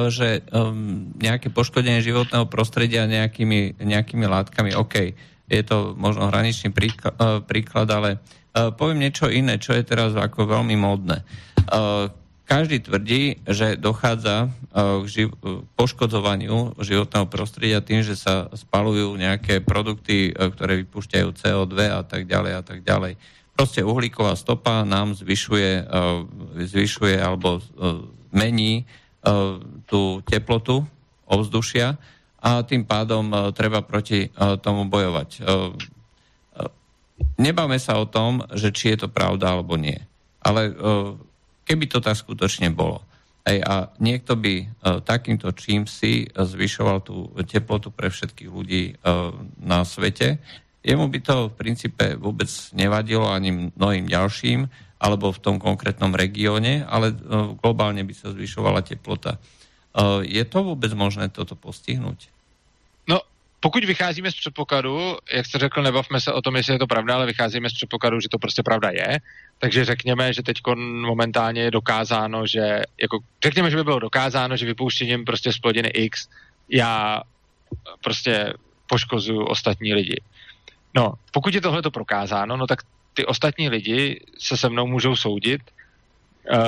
[0.09, 5.13] že um, nejaké poškodenie životného prostredia nejakými, nejakými látkami, OK,
[5.45, 7.13] je to možno hraničný príklad,
[7.45, 8.17] príklad ale
[8.55, 11.21] poviem niečo iné, čo je teraz ako veľmi módne.
[12.45, 14.49] Každý tvrdí, že dochádza e,
[15.01, 15.37] k živ-
[15.81, 22.29] poškodzovaniu životného prostredia tým, že sa spalujú nejaké produkty, e, ktoré vypúšťajú CO2 a tak
[22.29, 23.17] ďalej a tak ďalej.
[23.57, 26.05] Proste uhlíková stopa nám zvyšuje, e,
[26.69, 27.65] zvyšuje alebo
[28.35, 28.85] mení
[29.89, 30.85] tú teplotu
[31.25, 31.97] ovzdušia
[32.45, 34.29] a tým pádom treba proti
[34.61, 35.41] tomu bojovať.
[37.41, 39.97] Nebáme sa o tom, že či je to pravda alebo nie.
[40.45, 40.77] Ale
[41.65, 43.03] keby to tak skutočne bolo.
[43.45, 49.37] Ej, a niekto by uh, takýmto čím si zvyšoval tú teplotu pre všetkých ľudí uh,
[49.61, 50.41] na svete,
[50.81, 56.89] jemu by to v princípe vôbec nevadilo ani mnohým ďalším, alebo v tom konkrétnom regióne,
[56.89, 59.37] ale uh, globálne by sa zvyšovala teplota.
[59.93, 62.34] Uh, je to vôbec možné toto postihnúť?
[63.65, 67.15] Pokud vycházíme z předpokladu, jak jste řekl, nebavme se o tom, jestli je to pravda,
[67.15, 69.19] ale vycházíme z předpokladu, že to prostě pravda je,
[69.59, 74.67] takže řekněme, že teď momentálně je dokázáno, že jako, řekněme, že by bylo dokázáno, že
[74.67, 76.29] vypouštěním prostě z plodiny X
[76.69, 77.23] já
[78.01, 78.53] prostě
[78.87, 80.21] poškozuju ostatní lidi.
[80.95, 82.83] No, pokud je tohle to prokázáno, no tak
[83.15, 85.61] ty ostatní lidi se se mnou můžou soudit,
[86.53, 86.59] uh,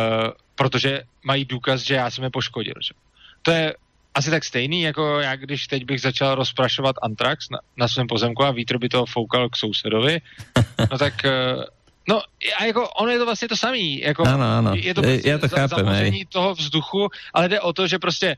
[0.55, 2.75] protože mají důkaz, že já jsem je poškodil.
[2.81, 2.95] Že?
[3.43, 3.75] To je
[4.17, 8.45] asi tak stejný, jako já, když teď bych začal rozprašovat Antrax na, na svém pozemku
[8.45, 10.19] a vítr by to foukal k sousedovi,
[10.91, 11.65] no tak uh,
[12.09, 12.21] No
[12.59, 14.01] a jako ono je to vlastně to samý.
[14.01, 14.73] Jako, ano, ano.
[14.75, 15.87] Je to prostě já to chápem,
[16.29, 18.37] toho vzduchu, ale jde o to, že prostě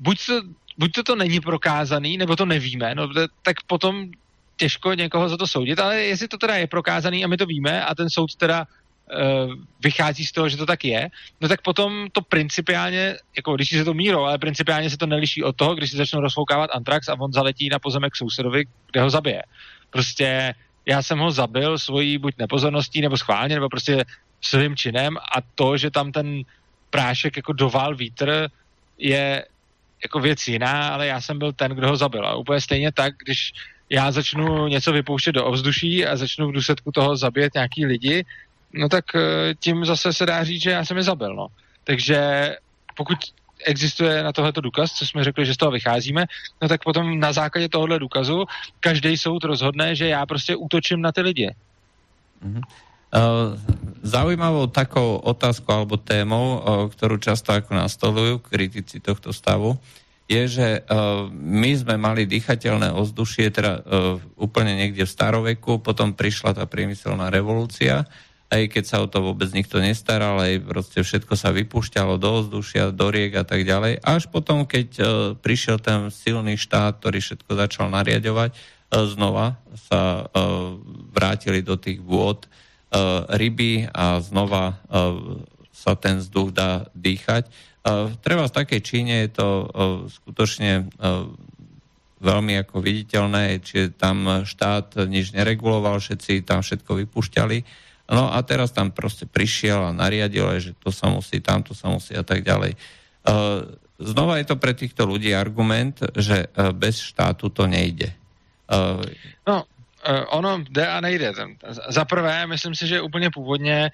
[0.00, 0.40] buď to,
[0.78, 3.08] buď to, to není prokázaný, nebo to nevíme, no
[3.42, 4.08] tak potom
[4.56, 7.84] těžko někoho za to soudit, ale jestli to teda je prokázaný a my to víme
[7.84, 8.81] a ten soud teda uh,
[9.84, 11.08] vychází z toho, že to tak je,
[11.40, 15.42] no tak potom to principiálně, jako když se to mírou, ale principiálně se to neliší
[15.42, 19.10] od toho, když si začnou rozfoukávat antrax a on zaletí na pozemek sousedovi, kde ho
[19.10, 19.42] zabije.
[19.90, 20.54] Prostě
[20.86, 24.04] já jsem ho zabil svojí buď nepozorností, nebo schválně, nebo prostě
[24.40, 26.42] svým činem a to, že tam ten
[26.90, 28.48] prášek jako doval vítr,
[28.98, 29.44] je
[30.02, 32.26] jako věc jiná, ale já jsem byl ten, kdo ho zabil.
[32.26, 33.52] A úplně stejně tak, když
[33.90, 38.24] já začnu něco vypouštět do ovzduší a začnu v důsledku toho zabíjet nějaký lidi,
[38.74, 41.34] no tak eh, tím zase se dá říct, že já jsem je zabil.
[41.34, 41.46] No.
[41.84, 42.50] Takže
[42.96, 43.18] pokud
[43.64, 46.26] existuje na tohleto důkaz, co jsme řekli, že z toho vycházíme,
[46.62, 48.44] no tak potom na základě tohohle důkazu
[48.80, 51.50] každý soud rozhodne, že já prostě útočím na ty lidi.
[52.44, 52.62] Mm-hmm.
[53.12, 53.60] Uh,
[54.02, 59.76] zaujímavou takou otázkou alebo témou, uh, ktorú často ako nastolujú kritici tohto stavu,
[60.24, 63.84] je, že uh, my sme mali dýchateľné ovzdušie teda
[64.40, 68.08] úplne niekde v staroveku, potom prišla tá priemyselná revolúcia
[68.52, 72.92] aj keď sa o to vôbec nikto nestaral, aj proste všetko sa vypúšťalo do ovzdušia,
[72.92, 74.04] do riek a tak ďalej.
[74.04, 75.06] Až potom, keď uh,
[75.40, 79.56] prišiel ten silný štát, ktorý všetko začal nariadovať, uh, znova
[79.88, 80.76] sa uh,
[81.16, 85.40] vrátili do tých vôd uh, ryby a znova uh,
[85.72, 87.48] sa ten vzduch dá dýchať.
[87.82, 89.66] Uh, treba v takej Číne je to uh,
[90.12, 91.24] skutočne uh,
[92.22, 98.76] veľmi ako viditeľné, čiže tam štát nič nereguloval, všetci tam všetko vypúšťali No a teraz
[98.76, 102.76] tam proste prišiel a nariadil, že to sa musí, tamto sa musí a tak ďalej.
[103.24, 103.64] Uh,
[103.96, 108.12] znova je to pre týchto ľudí argument, že uh, bez štátu to nejde.
[108.68, 109.00] Uh,
[109.48, 109.64] no,
[110.28, 111.32] ono jde a nejde.
[111.88, 113.90] Za prvé, myslím si, že úplně původně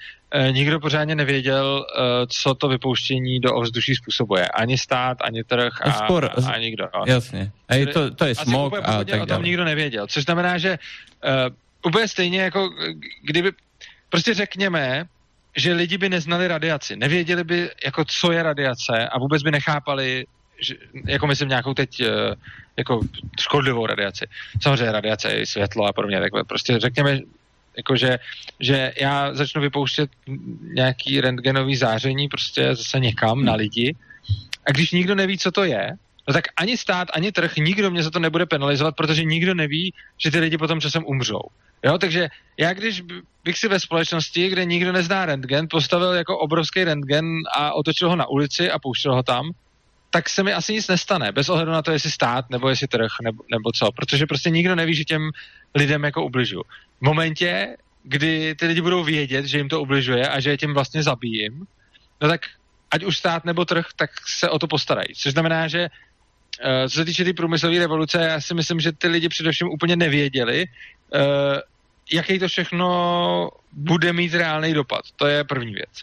[0.50, 1.86] nikdo pořádně nevěděl,
[2.28, 4.48] co to vypouštění do ovzduší způsobuje.
[4.48, 6.88] Ani stát, ani trh a, Spor, a, a nikdo.
[6.94, 7.04] No.
[7.06, 7.52] Jasně.
[7.68, 9.22] A to, to je smog a tak dále.
[9.22, 10.06] o tom nikdo nevěděl.
[10.06, 10.78] Což znamená, že
[11.24, 11.54] uh,
[11.84, 12.70] úplně stejně jako
[13.22, 13.52] kdyby
[14.08, 15.04] Prostě řekněme,
[15.56, 20.26] že lidi by neznali radiaci, nevěděli by, jako co je radiace a vůbec by nechápali,
[20.60, 20.74] že,
[21.06, 22.34] jako myslím nějakou teď eh,
[22.76, 23.00] jako
[23.40, 24.26] škodlivou radiaci.
[24.62, 27.20] Samozřejmě radiace je světlo a podobně, tak prostě řekněme,
[27.76, 28.18] jako že,
[28.60, 30.10] že já začnu vypouštět
[30.62, 33.96] nějaký rentgenový záření prostě zase někam na lidi
[34.66, 35.96] a když nikdo neví, co to je,
[36.28, 39.94] no tak ani stát, ani trh, nikdo mě za to nebude penalizovat, protože nikdo neví,
[40.18, 41.42] že ty lidi potom časem umřou.
[41.84, 43.02] Jo, takže já když
[43.44, 47.24] bych si ve společnosti, kde nikdo nezná rentgen, postavil jako obrovský rentgen
[47.56, 49.50] a otočil ho na ulici a pouštěl ho tam,
[50.10, 53.10] tak se mi asi nic nestane, bez ohledu na to, jestli stát, nebo jestli trh,
[53.22, 55.30] nebo, nebo co, protože prostě nikdo neví, že těm
[55.74, 56.62] lidem jako ubližuju.
[57.00, 60.74] V momentě, kdy ty lidi budou vědět, že jim to ubližuje a že je tím
[60.74, 61.66] vlastně zabijím,
[62.22, 62.40] no tak
[62.90, 65.14] ať už stát nebo trh, tak se o to postarají.
[65.14, 65.88] Což znamená, že
[66.88, 70.66] co se týče té průmyslové revoluce, já si myslím, že ty lidi především úplně nevěděli,
[71.14, 71.20] uh,
[72.12, 75.04] jaký to všechno bude mít reálný dopad.
[75.16, 76.02] To je první věc.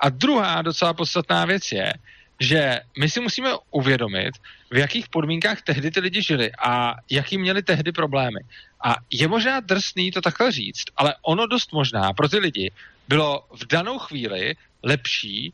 [0.00, 1.92] A druhá docela podstatná věc je,
[2.40, 4.30] že my si musíme uvědomit,
[4.70, 8.40] v jakých podmínkách tehdy ty lidi žili a jaký měli tehdy problémy.
[8.84, 12.70] A je možná drsný to takhle říct, ale ono dost možná pro ty lidi
[13.08, 15.52] bylo v danou chvíli lepší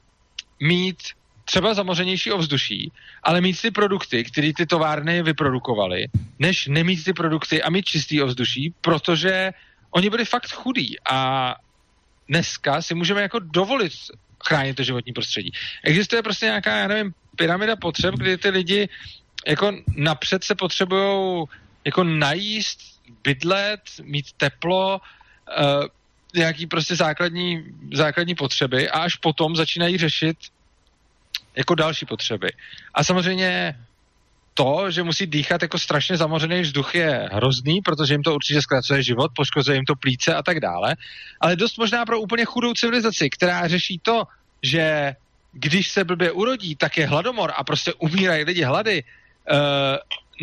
[0.61, 0.99] mít
[1.49, 6.07] třeba zamořenější ovzduší, ale mít ty produkty, které ty továrny vyprodukovaly,
[6.39, 9.51] než nemít ty produkty a mít čistý ovzduší, protože
[9.91, 11.55] oni byli fakt chudí a
[12.29, 13.93] dneska si můžeme jako dovolit
[14.47, 15.53] chránit to životní prostředí.
[15.85, 18.89] Existuje prostě nějaká, já nevím, pyramida potřeb, kdy ty lidi
[19.47, 21.47] jako napřed se potřebují
[21.85, 22.81] jako najíst,
[23.25, 25.01] bydlet, mít teplo,
[25.59, 25.85] uh,
[26.35, 30.37] nějaký prostě základní, základní potřeby a až potom začínají řešit
[31.57, 32.49] jako další potřeby.
[32.95, 33.77] A samozřejmě
[34.55, 39.03] to, že musí dýchat jako strašně zamořený vzduch je hrozný, protože jim to určitě zkracuje
[39.03, 40.97] život, poškozuje jim to plíce a tak dále,
[41.41, 44.25] ale dost možná pro úplně chudou civilizaci, která řeší to,
[44.63, 45.15] že
[45.53, 49.57] když se blbě urodí, tak je hladomor a prostě umírají lidi hlady, uh,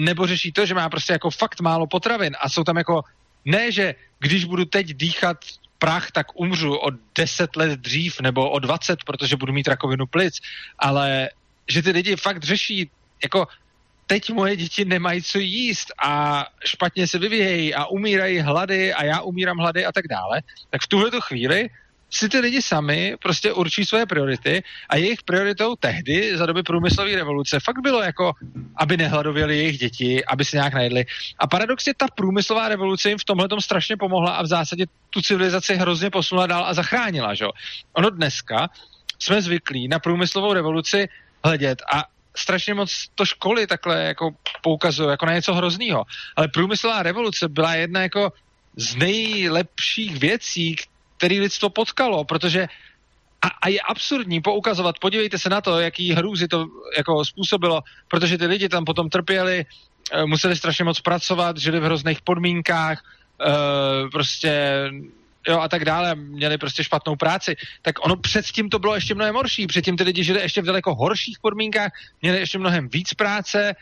[0.05, 3.01] nebo řeší to, že má prostě jako fakt málo potravin a jsou tam jako,
[3.45, 5.37] ne, že když budu teď dýchat
[5.83, 10.39] prach, tak umřu o 10 let dřív nebo o 20, protože budu mít rakovinu plic,
[10.79, 11.29] ale
[11.67, 12.89] že ty lidi fakt řeší,
[13.23, 13.47] jako
[14.07, 19.21] teď moje děti nemají co jíst a špatně se vyvíjejí a umírají hlady a já
[19.21, 21.69] umírám hlady a tak dále, tak v tuhle chvíli
[22.15, 27.15] si ty lidi sami prostě určí svoje priority a jejich prioritou tehdy za doby průmyslové
[27.15, 28.33] revoluce fakt bylo jako,
[28.75, 31.05] aby nehladověli jejich děti, aby si nějak najedli.
[31.39, 35.75] A paradoxně ta průmyslová revoluce jim v tomhle strašně pomohla a v zásadě tu civilizaci
[35.75, 37.33] hrozně posunula dál a zachránila.
[37.33, 37.45] Že?
[37.93, 38.69] Ono dneska
[39.19, 41.09] jsme zvyklí na průmyslovou revoluci
[41.43, 42.03] hledět a
[42.35, 46.03] strašně moc to školy takhle jako poukazují jako na něco hroznýho.
[46.35, 48.31] Ale průmyslová revoluce byla jedna jako
[48.77, 50.75] z nejlepších věcí,
[51.23, 52.67] který lidstvo potkalo, protože
[53.41, 56.67] a, a je absurdní poukazovat, podívejte se na to, jaký hrůzy to
[56.97, 59.65] jako způsobilo, protože ty lidi tam potom trpěli,
[60.11, 64.51] eh, museli strašně moc pracovat, žili v hrozných podmínkách, uh, prostě
[65.47, 69.35] jo, a tak dále, měli prostě špatnou práci, tak ono předtím to bylo ještě mnohem
[69.35, 69.67] horší.
[69.67, 73.75] Předtím ty lidi žili ještě v daleko horších podmínkách, měli ještě mnohem víc práce,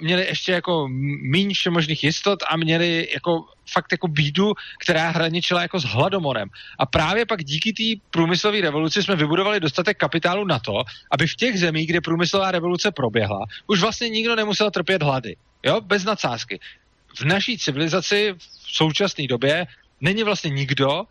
[0.00, 0.88] měli ještě jako
[1.22, 4.52] méně možných jistot a měli jako fakt jako bídu,
[4.82, 6.48] která hraničila jako s hladomorem.
[6.78, 11.34] A právě pak díky té průmyslové revoluci jsme vybudovali dostatek kapitálu na to, aby v
[11.34, 15.36] těch zemích, kde průmyslová revoluce proběhla, už vlastně nikdo nemusel trpět hlady.
[15.62, 16.60] Jo, bez nadsázky.
[17.18, 19.66] V naší civilizaci v současné době
[20.00, 21.02] není vlastně nikdo,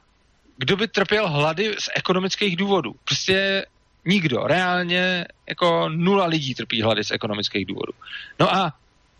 [0.57, 2.95] kdo by trpěl hlady z ekonomických důvodů.
[3.03, 3.65] Prostě
[4.05, 4.47] nikdo.
[4.47, 7.93] Reálně jako nula lidí trpí hlady z ekonomických důvodů.
[8.39, 8.73] No a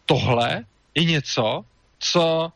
[0.06, 0.66] tohle
[0.96, 1.66] je něco,
[2.00, 2.52] co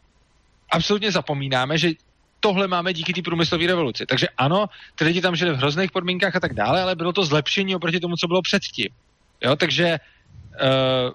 [0.71, 1.91] absolutně zapomínáme, že
[2.39, 4.05] tohle máme díky té průmyslové revoluci.
[4.05, 4.65] Takže ano,
[4.95, 7.99] ty lidi tam žili v hrozných podmínkách a tak dále, ale bylo to zlepšení oproti
[7.99, 8.89] tomu, co bylo předtím.
[9.41, 9.97] Jo, takže
[10.61, 11.13] uh,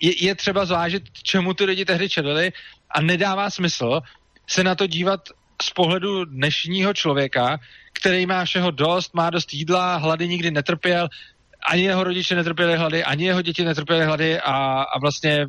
[0.00, 2.52] je, je třeba zvážit, čemu ty lidi tehdy čelili
[2.90, 4.00] a nedává smysl
[4.46, 5.20] se na to dívat
[5.62, 7.58] z pohledu dnešního člověka,
[8.00, 11.08] který má všeho dost, má dost jídla, hlady nikdy netrpěl,
[11.70, 15.46] ani jeho rodiče netrpěli hlady, ani jeho děti netrpěly hlady a, a vlastně,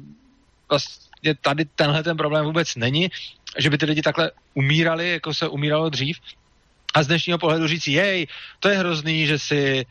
[0.69, 3.09] vlastně tady tenhle ten problém vůbec není,
[3.57, 6.17] že by ty lidi takhle umírali, jako se umíralo dřív.
[6.95, 8.27] A z dnešního pohledu říct, jej,
[8.59, 9.85] to je hrozný, že si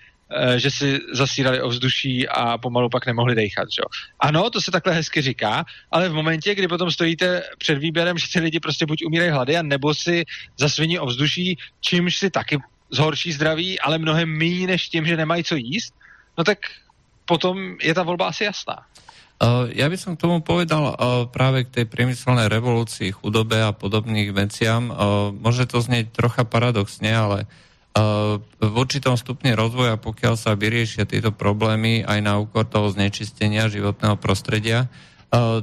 [0.57, 3.69] že si zasírali ovzduší a pomalu pak nemohli dechat.
[3.73, 3.83] Že?
[4.21, 8.27] Ano, to se takhle hezky říká, ale v momentě, kdy potom stojíte před výběrem, že
[8.33, 10.25] ty lidi prostě buď umírají hlady, a nebo si
[10.57, 12.59] zasviní ovzduší, čímž si taky
[12.91, 15.95] zhorší zdraví, ale mnohem méně než tím, že nemají co jíst,
[16.39, 16.59] no tak
[17.25, 18.85] potom je ta volba asi jasná.
[19.39, 23.71] Uh, ja by som k tomu povedal uh, práve k tej priemyselnej revolúcii, chudobe a
[23.71, 24.91] podobných veciam.
[24.91, 27.47] Uh, môže to znieť trocha paradoxne, ale
[28.63, 34.15] v určitom stupni rozvoja, pokiaľ sa vyriešia tieto problémy aj na úkor toho znečistenia životného
[34.21, 34.87] prostredia,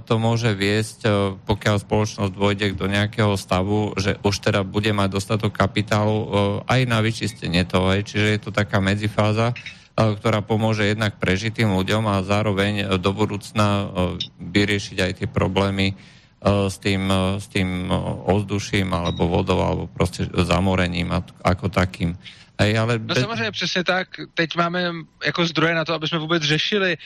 [0.06, 1.10] to môže viesť,
[1.48, 7.02] pokiaľ spoločnosť dôjde do nejakého stavu, že už teda bude mať dostatok kapitálu aj na
[7.02, 7.90] vyčistenie toho.
[7.98, 9.58] Čiže je to taká medzifáza,
[9.98, 13.90] ktorá pomôže jednak prežitým ľuďom a zároveň do budúcna
[14.38, 15.98] vyriešiť aj tie problémy
[16.46, 17.96] s tým, e, s tým e,
[18.30, 21.12] ovzduším alebo vodou alebo prostě zamorením
[21.44, 22.18] ako takým.
[22.60, 24.08] Hej, ale no samozřejmě přesně tak.
[24.34, 24.92] Teď máme
[25.26, 26.98] jako zdroje na to, aby jsme vůbec řešili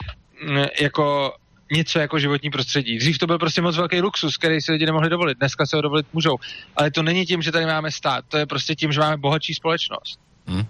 [0.46, 1.34] mm, jako
[1.72, 2.98] něco jako životní prostředí.
[2.98, 5.38] Dřív to byl prostě moc velký luxus, který si lidi nemohli dovolit.
[5.38, 6.38] Dneska se ho dovolit můžou.
[6.76, 8.26] Ale to není tím, že tady máme stát.
[8.28, 10.20] To je prostě tím, že máme bohatší společnost.
[10.48, 10.66] Hmm.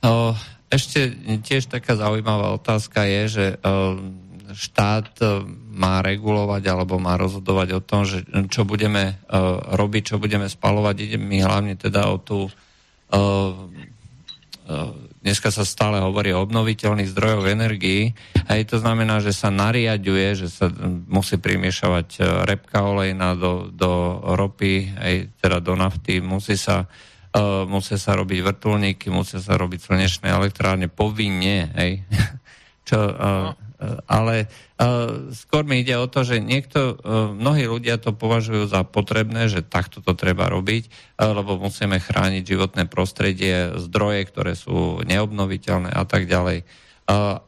[0.00, 0.36] O,
[0.70, 1.12] ešte
[1.42, 3.44] tiež taká zaujímavá otázka je, že
[4.52, 5.26] štát e,
[5.74, 10.96] má regulovať alebo má rozhodovať o tom, že čo budeme uh, robiť, čo budeme spalovať.
[11.08, 12.52] Ide mi hlavne teda o tú...
[13.08, 13.56] Uh,
[15.18, 18.14] dneska sa stále hovorí o obnoviteľných zdrojoch energií.
[18.46, 20.70] Hej, to znamená, že sa nariaduje, že sa
[21.10, 26.86] musí primiešavať repka olejna do, do ropy, hej, teda do nafty, musí sa
[27.30, 32.02] Uh, musia sa robiť vrtulníky, musia sa robiť slnečné elektrárne povinne, hej.
[32.90, 33.69] Čo, uh, no
[34.04, 34.44] ale
[34.76, 39.48] uh, skôr mi ide o to, že niekto, uh, mnohí ľudia to považujú za potrebné,
[39.48, 45.96] že takto to treba robiť, uh, lebo musíme chrániť životné prostredie, zdroje, ktoré sú neobnoviteľné
[45.96, 46.68] a tak ďalej.
[47.08, 47.40] Uh,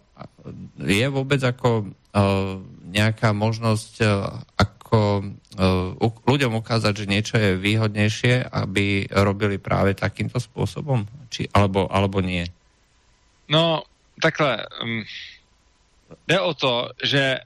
[0.80, 2.56] je vôbec ako uh,
[2.88, 5.28] nejaká možnosť, uh, ako
[5.60, 11.04] uh, ľuďom ukázať, že niečo je výhodnejšie, aby robili práve takýmto spôsobom?
[11.28, 12.48] Či, alebo, alebo nie?
[13.52, 13.84] No,
[14.16, 14.64] takhle.
[14.80, 15.04] Um
[16.28, 17.38] jde o to, že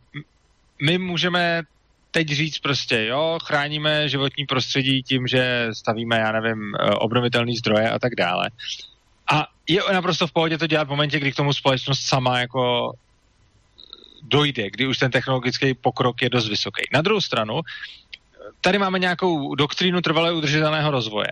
[0.83, 1.63] my můžeme
[2.11, 7.91] teď říct prostě, jo, chráníme životní prostředí tím, že stavíme, já nevím, eh, obnovitelné zdroje
[7.91, 8.51] a tak dále.
[9.33, 12.93] A je naprosto v pohodě to dělat v momentě, kdy k tomu společnost sama jako
[14.23, 16.83] dojde, kdy už ten technologický pokrok je dost vysoký.
[16.93, 17.61] Na druhou stranu,
[18.61, 21.29] tady máme nějakou doktrínu trvalé udržitelného rozvoje.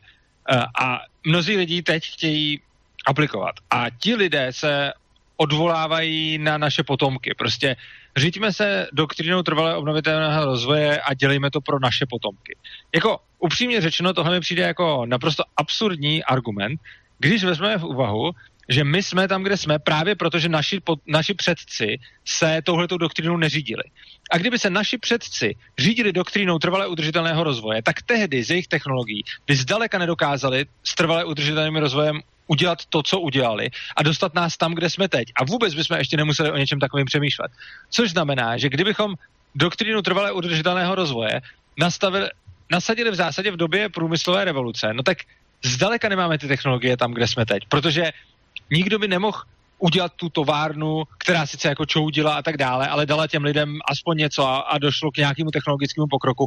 [0.51, 2.61] Eh, a mnozí lidi teď chtějí
[3.07, 3.55] aplikovat.
[3.70, 4.93] A ti lidé se
[5.37, 7.35] odvolávají na naše potomky.
[7.39, 7.76] Prostě
[8.16, 12.57] řídíme se doktrínou trvalé obnovitelného rozvoje a dělejme to pro naše potomky.
[12.95, 16.80] Jako upřímně řečeno, tohle mi přijde jako naprosto absurdní argument,
[17.18, 18.30] když vezmeme v úvahu,
[18.68, 23.37] že my jsme tam, kde jsme, právě protože naši, po, naši předci se touhletou doktrínou
[23.37, 23.82] neřídili.
[24.30, 29.24] A kdyby se naši předci řídili doktrínou trvalé udržitelného rozvoje, tak tehdy z jejich technologií
[29.47, 34.74] by zdaleka nedokázali s trvalé udržitelným rozvojem udělat to, co udělali a dostat nás tam,
[34.74, 35.28] kde jsme teď.
[35.36, 37.53] A vůbec bychom ještě nemuseli o něčem takovým přemýšlet.
[37.90, 39.14] Což znamená, že kdybychom
[39.55, 41.40] doktrínu trvalé udržitelného rozvoje
[41.78, 42.28] nastavili,
[42.70, 45.18] nasadili v zásadě v době průmyslové revoluce, no tak
[45.64, 48.12] zdaleka nemáme ty technologie tam, kde jsme teď, protože
[48.70, 49.42] nikdo by nemohl
[49.78, 54.16] udělat tu továrnu, která sice jako čoudila a tak dále, ale dala těm lidem aspoň
[54.16, 56.47] něco a, a došlo k nějakému technologickému pokroku,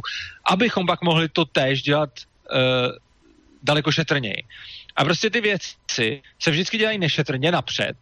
[0.50, 2.10] abychom pak mohli to též dělat
[2.50, 2.58] uh,
[3.62, 4.42] daleko šetrněji.
[4.98, 7.96] A prostě ty věci se vždycky dělají nešetrně napřed,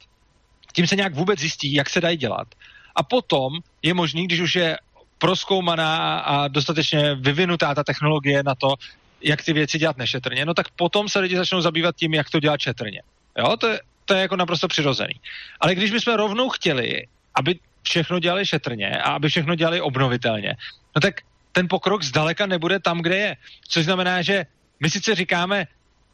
[0.73, 2.49] tím se nějak vůbec zjistí, jak se dají dělat.
[2.95, 4.79] A potom je možný, když už je
[5.19, 8.75] proskoumaná a dostatečně vyvinutá ta technologie na to,
[9.21, 12.41] jak ty věci dělat nešetrně, no tak potom se lidi začnou zabývat tím, jak to
[12.41, 13.03] dělat šetrně.
[13.39, 15.15] Jo, to je, to je jako naprosto přirozený.
[15.61, 20.57] Ale když bychom rovnou chtěli, aby všechno dělali šetrně a aby všechno dělali obnovitelně,
[20.97, 21.15] no tak
[21.53, 23.37] ten pokrok zdaleka nebude tam, kde je.
[23.69, 24.47] Což znamená, že
[24.81, 25.67] my sice říkáme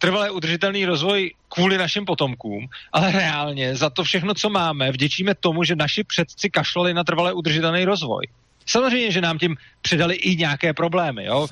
[0.03, 5.65] trvalé udržitelný rozvoj kvůli našim potomkům, ale reálně za to všechno, co máme, vděčíme tomu,
[5.65, 8.27] že naši předci kašlali na trvalé udržitelný rozvoj.
[8.67, 11.25] Samozřejmě, že nám tím přidali i nějaké problémy.
[11.25, 11.47] Jo?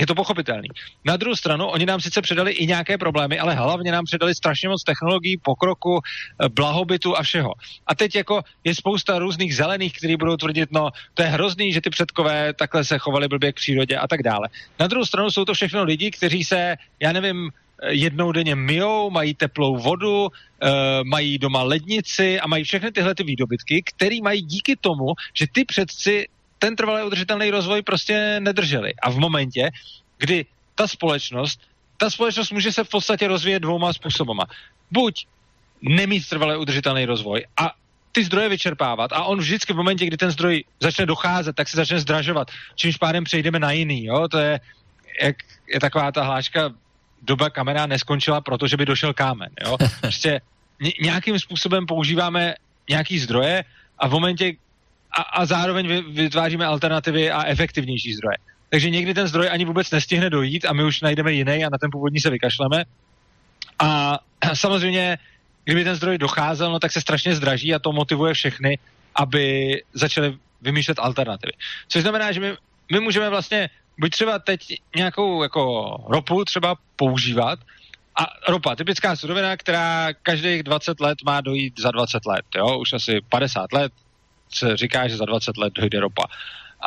[0.00, 0.68] je to pochopitelný.
[1.04, 4.68] Na druhou stranu, oni nám sice předali i nějaké problémy, ale hlavně nám předali strašně
[4.68, 7.52] moc technologií, pokroku, eh, blahobytu a všeho.
[7.86, 11.80] A teď jako je spousta různých zelených, kteří budou tvrdit, no to je hrozný, že
[11.80, 14.48] ty předkové takhle se chovali blbě k přírodě a tak dále.
[14.80, 17.52] Na druhou stranu jsou to všechno lidi, kteří se, já nevím,
[17.88, 20.70] jednou denně myjou, mají teplou vodu, e,
[21.04, 25.64] mají doma lednici a mají všechny tyhle ty výdobytky, které mají díky tomu, že ty
[25.64, 26.26] předci
[26.58, 28.94] ten trvalý udržitelný rozvoj prostě nedrželi.
[29.02, 29.70] A v momentě,
[30.18, 31.60] kdy ta společnost,
[31.96, 34.44] ta společnost může se v podstatě rozvíjet dvouma způsobama.
[34.90, 35.26] Buď
[35.82, 37.74] nemít trvalý udržitelný rozvoj a
[38.12, 41.76] ty zdroje vyčerpávat a on vždycky v momentě, kdy ten zdroj začne docházet, tak se
[41.76, 44.60] začne zdražovat, čímž pádem přejdeme na jiný, jo, to je,
[45.22, 45.36] jak
[45.74, 46.70] je taková ta hláška,
[47.22, 50.40] doba kamera neskončila, protože by došel kámen, jo, prostě
[51.00, 52.54] nějakým způsobem používáme
[52.90, 53.64] nějaký zdroje
[53.98, 54.52] a v momentě,
[55.18, 58.36] a, a zároveň vytváříme alternativy a efektivnější zdroje.
[58.70, 61.78] Takže někdy ten zdroj ani vůbec nestihne dojít a my už najdeme jiný a na
[61.78, 62.84] ten původní se vykašleme.
[63.78, 64.18] A
[64.54, 65.18] samozřejmě,
[65.64, 68.78] kdyby ten zdroj docházel, no tak se strašně zdraží a to motivuje všechny,
[69.14, 71.52] aby začali vymýšlet alternativy.
[71.88, 72.52] Což znamená, že my,
[72.92, 73.70] my můžeme vlastně
[74.00, 74.60] buď třeba teď
[74.96, 77.58] nějakou jako ropu třeba používat,
[78.16, 82.92] a ropa, typická surovina, která každých 20 let má dojít za 20 let, jo, už
[82.92, 83.92] asi 50 let
[84.54, 86.22] se říká, že za 20 let dojde ropa.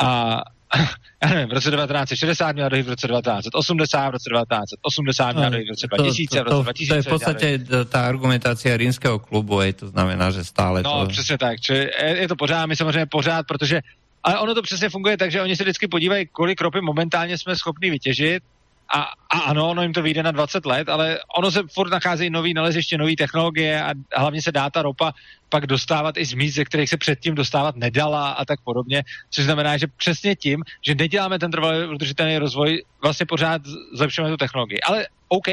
[0.02, 0.42] A
[1.24, 5.66] já nevím, v roce 1960 měla dojít v roce 1980, v roce 1980 měla dojít
[5.66, 6.90] v roce 2000, v roce 2000.
[6.90, 11.00] To je v podstatě ta argumentace rímského klubu, je, to znamená, že stále no, to...
[11.00, 13.82] No, přesně tak, či je to pořád, my samozřejmě pořád, protože
[14.26, 17.56] ale ono to přesně funguje tak, že oni se vždycky podívají, kolik ropy momentálně jsme
[17.56, 18.44] schopni vytěžit
[18.90, 22.30] a, a ano, ono jim to vyjde na 20 let, ale ono se furt nacházejí
[22.30, 25.14] nový naleziště, nové technologie a hlavně se dá ta ropa
[25.50, 29.46] pak dostávat i z míst, ze kterých se předtím dostávat nedala a tak podobně, což
[29.46, 33.62] znamená, že přesně tím, že neděláme ten trvalý udržitelný rozvoj, vlastně pořád
[33.94, 34.82] zlepšujeme tu technologii.
[34.82, 35.48] Ale OK,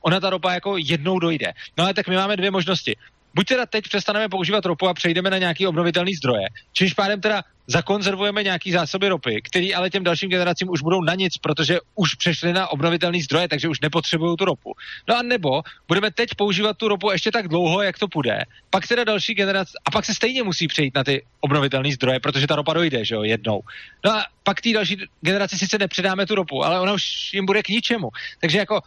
[0.00, 1.52] ona ta ropa jako jednou dojde.
[1.78, 2.96] No ale tak my máme dvě možnosti
[3.34, 7.42] buď teda teď přestaneme používat ropu a přejdeme na nějaký obnovitelný zdroje, čímž pádem teda
[7.66, 12.14] zakonzervujeme nějaký zásoby ropy, které ale těm dalším generacím už budou na nic, protože už
[12.14, 14.74] přešly na obnovitelný zdroje, takže už nepotřebují tu ropu.
[15.08, 18.88] No a nebo budeme teď používat tu ropu ještě tak dlouho, jak to půjde, pak
[18.88, 22.56] teda další generace, a pak se stejně musí přejít na ty obnovitelné zdroje, protože ta
[22.56, 23.60] ropa dojde, že jo, jednou.
[24.04, 27.62] No a pak té další generaci sice nepředáme tu ropu, ale ona už jim bude
[27.62, 28.08] k ničemu.
[28.40, 28.80] Takže jako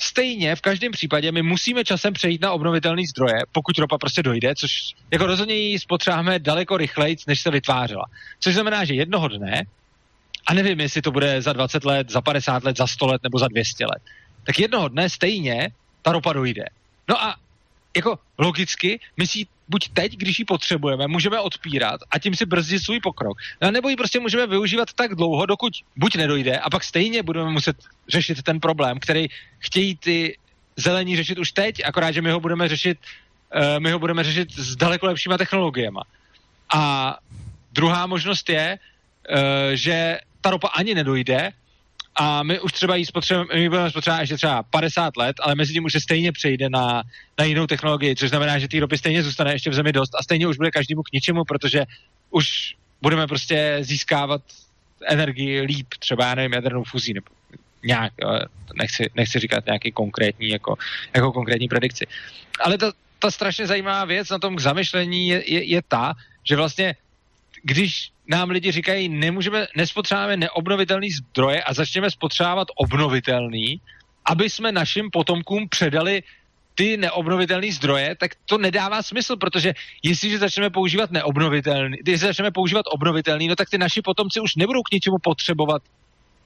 [0.00, 4.54] Stejně v každém případě my musíme časem přejít na obnovitelné zdroje, pokud ropa prostě dojde,
[4.54, 4.70] což
[5.10, 8.04] jako rozhodně ji spotřebáme daleko rychleji, než se vytvářela.
[8.40, 9.62] Což znamená, že jednoho dne,
[10.46, 13.38] a nevím, jestli to bude za 20 let, za 50 let, za 100 let nebo
[13.38, 14.02] za 200 let,
[14.44, 15.68] tak jednoho dne stejně
[16.02, 16.64] ta ropa dojde.
[17.08, 17.36] No a
[17.96, 22.82] jako logicky, my si buď teď, když ji potřebujeme, můžeme odpírat a tím si brzdit
[22.82, 23.38] svůj pokrok.
[23.62, 27.50] No, nebo ji prostě můžeme využívat tak dlouho, dokud buď nedojde a pak stejně budeme
[27.50, 27.76] muset
[28.08, 29.26] řešit ten problém, který
[29.58, 30.36] chtějí ty
[30.76, 32.98] zelení řešit už teď, akorát, že my ho budeme řešit,
[33.56, 36.00] uh, my ho budeme řešit s daleko lepšíma technologiemi.
[36.74, 37.16] A
[37.72, 39.38] druhá možnost je, uh,
[39.74, 41.52] že ta ropa ani nedojde,
[42.16, 45.72] a my už třeba ji spotřebujeme, my budeme spotřebovat ještě třeba 50 let, ale mezi
[45.72, 47.02] tím už se stejně přejde na,
[47.38, 50.22] na jinou technologii, což znamená, že té ropy stejně zůstane ještě v zemi dost a
[50.22, 51.84] stejně už bude každému k ničemu, protože
[52.30, 54.42] už budeme prostě získávat
[55.08, 57.26] energii líp, třeba, já nevím, jadernou fuzí, nebo
[57.84, 58.12] nějak,
[58.74, 60.76] nechci, nechci říkat nějaký konkrétní, jako,
[61.14, 62.06] jako konkrétní predikci.
[62.60, 66.12] Ale to, ta strašně zajímavá věc na tom k zamyšlení je, je, je ta,
[66.44, 66.94] že vlastně
[67.64, 73.80] když nám lidi říkají, nemůžeme, nespotřebujeme neobnovitelný zdroje a začneme spotřebovat obnovitelný,
[74.24, 76.22] aby jsme našim potomkům předali
[76.74, 82.86] ty neobnovitelné zdroje, tak to nedává smysl, protože jestliže začneme používat neobnovitelný, jestli začneme používat
[82.92, 85.82] obnovitelný, no tak ty naši potomci už nebudou k ničemu potřebovat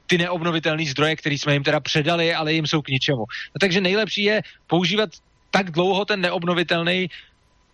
[0.07, 3.25] ty neobnovitelné zdroje, které jsme jim teda předali, ale jim jsou k ničemu.
[3.55, 5.11] No takže nejlepší je používat
[5.51, 7.11] tak dlouho ten neobnovitelný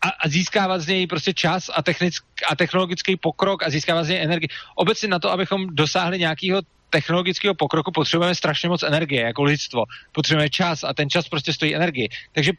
[0.04, 4.08] a, a získávat z něj prostě čas a, technick, a technologický pokrok a získávat z
[4.08, 4.48] něj energii.
[4.74, 9.84] Obecně na to, abychom dosáhli nějakého technologického pokroku, potřebujeme strašně moc energie jako lidstvo.
[10.12, 12.08] Potřebujeme čas a ten čas prostě stojí energii.
[12.32, 12.52] Takže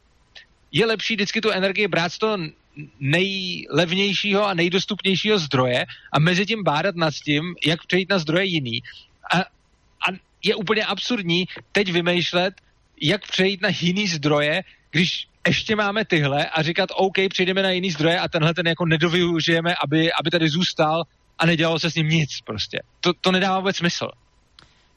[0.72, 2.38] je lepší vždycky tu energii brát z toho
[3.00, 8.84] nejlevnějšího a nejdostupnějšího zdroje a mezi tím bádat nad tím, jak přejít na zdroje jiný.
[9.34, 10.08] A, a
[10.44, 12.54] je úplně absurdní teď vymýšlet,
[13.02, 17.92] jak přejít na jiný zdroje, když ještě máme tyhle a říkat, OK, přejdeme na jiný
[17.92, 21.04] zdroje a tenhle ten jako nedovyužijeme, aby, aby tady zůstal
[21.40, 22.80] a nedělalo se s ním nic prostě.
[23.02, 24.08] To, to nedává vůbec smysl.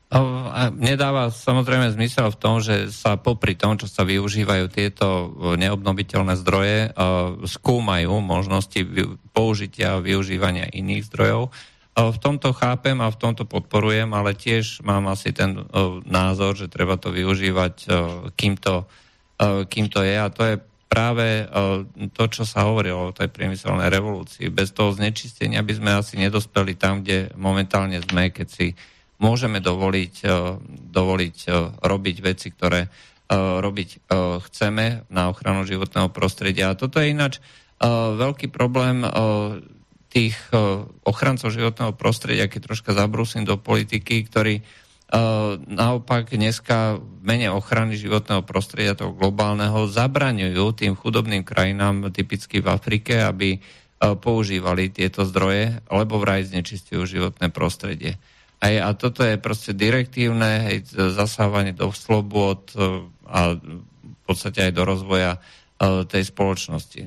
[0.08, 6.32] A nedáva samozrejme zmysel v tom, že sa popri tom, čo sa využívajú tieto neobnoviteľné
[6.40, 6.96] zdroje,
[7.44, 8.88] skúmajú možnosti
[9.36, 11.52] použitia a využívania iných zdrojov.
[11.92, 15.68] V tomto chápem a v tomto podporujem, ale tiež mám asi ten
[16.08, 17.74] názor, že treba to využívať,
[18.32, 18.88] kým to,
[19.70, 20.14] kým to je.
[20.18, 20.54] A to je
[20.88, 21.46] práve
[22.16, 24.50] to, čo sa hovorilo o tej priemyselnej revolúcii.
[24.50, 28.66] Bez toho znečistenia by sme asi nedospeli tam, kde momentálne sme, keď si
[29.18, 30.32] môžeme dovoliť, eh,
[30.94, 34.08] dovoliť eh, robiť veci, ktoré eh, robiť
[34.48, 36.72] chceme na ochranu životného prostredia.
[36.72, 37.44] A toto je ináč
[37.78, 39.06] veľký problém
[40.10, 40.34] tých
[41.06, 44.66] ochrancov životného prostredia, keď troška zabrúsim do politiky, ktorí
[45.68, 52.68] naopak dneska v mene ochrany životného prostredia toho globálneho zabraňujú tým chudobným krajinám, typicky v
[52.68, 53.56] Afrike, aby
[53.98, 58.20] používali tieto zdroje, lebo vraj znečistujú životné prostredie.
[58.58, 60.78] Hej, a toto je proste direktívne, hej,
[61.14, 65.38] zasávanie do slobod e, a v podstate aj do rozvoja
[66.10, 67.06] tej společnosti.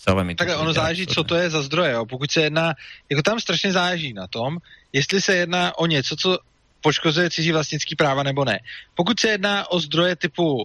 [0.00, 1.92] Celé tak ono záleží, co to je za zdroje.
[1.92, 2.04] Jo.
[2.04, 2.74] Pokud se jedná,
[3.08, 4.58] jako tam strašně záleží na tom,
[4.92, 6.38] jestli se jedná o něco, co
[6.84, 8.60] poškozuje cizí vlastnický práva nebo ne.
[8.94, 10.64] Pokud se jedná o zdroje typu uh,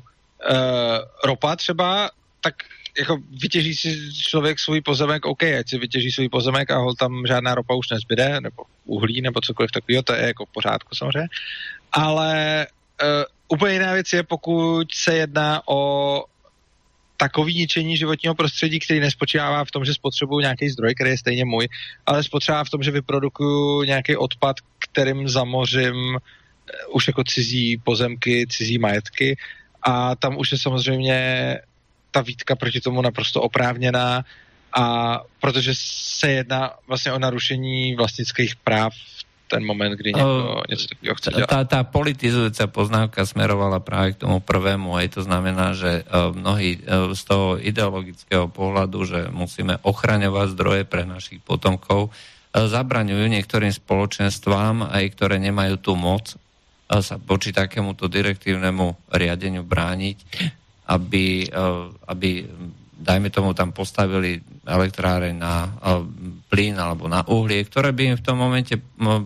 [1.24, 2.11] ropa třeba,
[2.41, 2.55] tak
[2.99, 7.24] jako vytěží si člověk svůj pozemek, OK, ať si vytěží svůj pozemek a hol tam
[7.28, 11.28] žádná ropa už nezbyde, nebo uhlí, nebo cokoliv takového, to je jako v pořádku samozřejmě.
[11.91, 12.67] Ale
[13.03, 15.80] uh, úplně jiná věc je, pokud se jedná o
[17.20, 21.45] takový ničení životního prostředí, který nespočívá v tom, že spotřebuju nějaký zdroj, který je stejně
[21.45, 21.67] můj,
[22.05, 28.47] ale spočívá v tom, že vyprodukuju nějaký odpad, kterým zamořím eh, už jako cizí pozemky,
[28.47, 29.38] cizí majetky.
[29.84, 31.20] A tam už je samozřejmě
[32.11, 34.24] ta výtka proti tomu naprosto oprávněná.
[34.78, 34.84] A
[35.41, 38.93] protože se jedná vlastně o narušení vlastnických práv
[39.50, 41.50] ten moment, kdy někdo uh, něco takového chce dělat.
[41.50, 46.78] Tá, tá politizujúca poznámka smerovala práve k tomu prvému, aj to znamená, že uh, mnohí
[46.78, 52.14] uh, z toho ideologického pohľadu, že musíme ochraňovať zdroje pre našich potomkov,
[52.54, 56.34] zabraňujú niektorým spoločenstvám, aj ktoré nemajú tú moc,
[56.89, 60.18] sa voči takémuto direktívnemu riadeniu brániť
[60.89, 61.45] aby,
[62.10, 62.30] aby
[62.97, 65.74] dajme tomu tam postavili elektráre na
[66.47, 68.78] plyn alebo na uhlie, ktoré by im v tom momente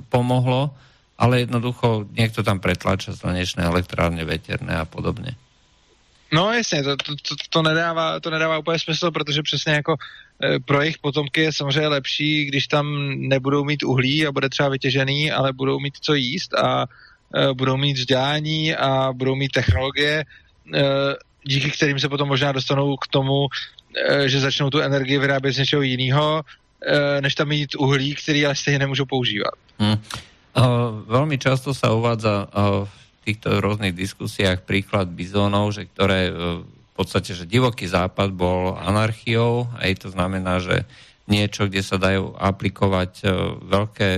[0.08, 0.72] pomohlo,
[1.20, 5.36] ale jednoducho niekto tam pretlača slnečné elektrárne, veterné a podobně.
[6.34, 9.96] No jasně, to, to, to, to, nedává, to nedává úplně smysl, protože přesně jako
[10.44, 12.86] e, pro jejich potomky je samozřejmě lepší, když tam
[13.30, 16.86] nebudou mít uhlí a bude třeba vytěžený, ale budou mít co jíst a
[17.36, 20.26] e, budou mít vzdělání a budou mít technologie,
[20.74, 20.84] e,
[21.44, 25.58] díky kterým se potom možná dostanou k tomu, eh, že začnou tu energii vyrábět z
[25.58, 29.54] něčeho jiného, eh, než tam mít uhlí, který ale stejně nemůžou používat.
[29.80, 29.98] Hmm.
[30.54, 32.46] Uh, často sa uvádza
[32.86, 32.94] v
[33.26, 39.66] týchto rôznych diskusiách príklad bizónov, že ktoré uh, v podstate, že divoký západ bol anarchiou,
[39.82, 40.86] aj to znamená, že
[41.26, 43.26] niečo, kde sa dajú aplikovať
[43.66, 44.10] veľké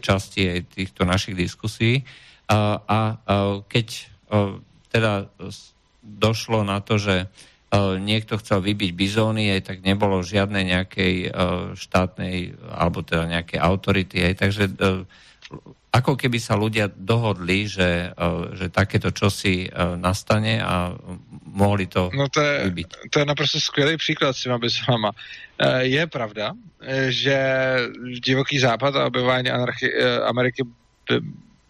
[0.00, 2.08] časti aj týchto našich diskusí.
[2.48, 4.08] A uh, keď
[4.88, 5.28] teda
[6.04, 7.26] došlo na to, že
[7.98, 11.34] niekto chcel vybiť bizóny, aj tak nebolo žiadnej nejakej
[11.74, 14.64] štátnej alebo teda nejakej autority, aj takže
[15.94, 18.14] ako keby sa ľudia dohodli, že,
[18.54, 19.66] že takéto čosi
[19.98, 20.94] nastane a
[21.50, 23.10] mohli to, no to je, vybiť.
[23.10, 25.10] To je naprosto skvělý příklad s těma bizonama.
[25.78, 26.54] Je pravda,
[27.08, 27.38] že
[28.22, 29.50] divoký západ a objevování
[30.26, 30.62] Ameriky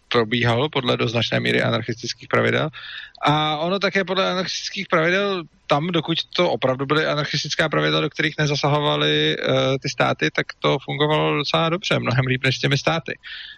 [0.09, 2.69] probíhalo podle do značné míry anarchistických pravidel.
[3.25, 8.37] A ono také podle anarchistických pravidel, tam, dokud to opravdu byly anarchistická pravidla, do kterých
[8.37, 13.17] nezasahovaly uh, ty státy, tak to fungovalo docela dobře, mnohem líp než s těmi státy.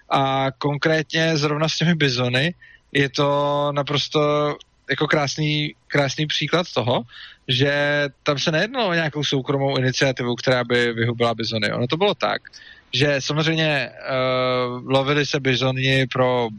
[0.09, 2.53] A konkrétně zrovna s těmi bizony
[2.91, 4.55] je to naprosto
[4.89, 7.01] jako krásný, krásný příklad toho,
[7.47, 11.71] že tam se nejednalo o nějakou soukromou iniciativu, která by vyhubila bizony.
[11.71, 12.41] Ono to bylo tak,
[12.97, 16.49] že samozřejmě uh, lovili se bizoni pro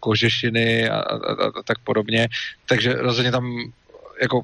[0.00, 2.28] kožešiny a, a, a, a tak podobně,
[2.66, 3.72] takže rozhodně tam
[4.22, 4.40] jako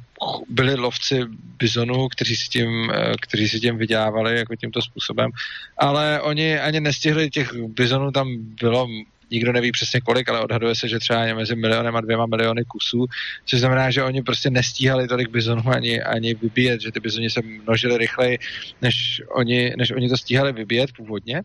[0.48, 1.20] byli lovci
[1.59, 5.30] bizonů, kteří si tím, eh, kteří si tím vydělávali jako tímto způsobem,
[5.78, 8.28] ale oni ani nestihli, těch bizonů tam
[8.61, 8.88] bylo
[9.31, 13.07] nikdo neví přesně kolik, ale odhaduje se, že třeba mezi milionem a dvěma miliony kusů,
[13.45, 17.41] což znamená, že oni prostě nestíhali tolik bizonů ani, ani vybíjet, že ty bizony se
[17.43, 18.39] množily rychleji,
[18.83, 21.43] než oni, než oni to stíhali vybíjet původně.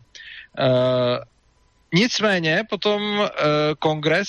[0.58, 1.18] Uh,
[1.94, 3.26] nicméně potom uh,
[3.78, 4.28] kongres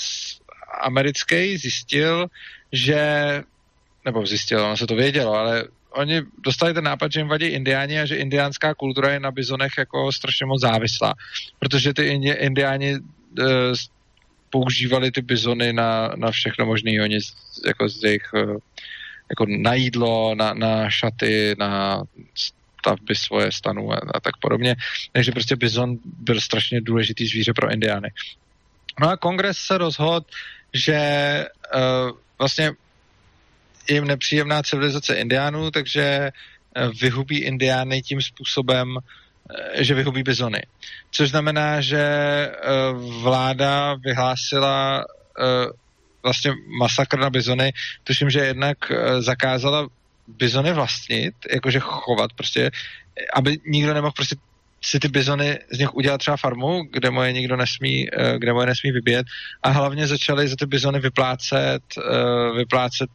[0.81, 2.27] americký zjistil,
[2.71, 3.01] že
[4.05, 7.99] nebo zjistil, on se to vědělo, ale oni dostali ten nápad, že jim vadí indiáni
[7.99, 11.13] a že indiánská kultura je na bizonech jako strašně moc závislá,
[11.59, 12.07] protože ty
[12.39, 12.95] indiáni
[14.49, 17.19] používali ty bizony na, na všechno možné, oni
[17.67, 18.57] jako z jejich uh,
[19.29, 22.03] jako na jídlo, na, na šaty, na
[22.79, 24.75] stavby svoje stanu a, a tak podobně.
[25.11, 28.11] Takže prostě bizon byl strašně důležitý zvíře pro indiány.
[28.99, 30.25] No a kongres se rozhodl,
[30.73, 30.99] že
[31.75, 32.71] uh, vlastně
[33.89, 36.31] jim nepříjemná civilizace indiánů, takže
[37.01, 39.26] vyhubí indiány tím způsobem, Eh,
[39.73, 40.61] že vyhubí bizony.
[41.11, 42.51] Což znamená, že eh,
[43.21, 45.05] vláda vyhlásila
[45.39, 45.71] eh,
[46.23, 47.73] vlastně masakr na bizony,
[48.03, 48.77] tuším, že jednak
[49.19, 49.87] zakázala
[50.27, 52.71] bizony vlastnit, jakože chovat prostě,
[53.35, 54.35] aby nikdo nemohl prostě
[54.83, 58.61] si ty bizony z nich udělat třeba farmu, kde mu je nikdo nesmí, kde mu
[58.61, 59.25] je nesmí vybíjet
[59.63, 61.83] a hlavně začali za ty bizony vyplácet,
[62.55, 63.09] vyplácet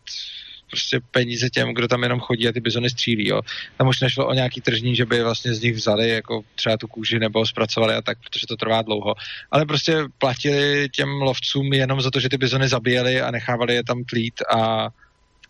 [0.72, 3.28] prostě peníze těm, kdo tam jenom chodí a ty bizony střílí.
[3.28, 3.40] Jo.
[3.78, 6.88] Tam už nešlo o nějaký tržní, že by vlastně z nich vzali jako třeba tu
[6.88, 9.14] kůži nebo zpracovali a tak, protože to trvá dlouho.
[9.50, 13.84] Ale prostě platili těm lovcům jenom za to, že ty bizony zabíjeli a nechávali je
[13.84, 14.88] tam tlít a,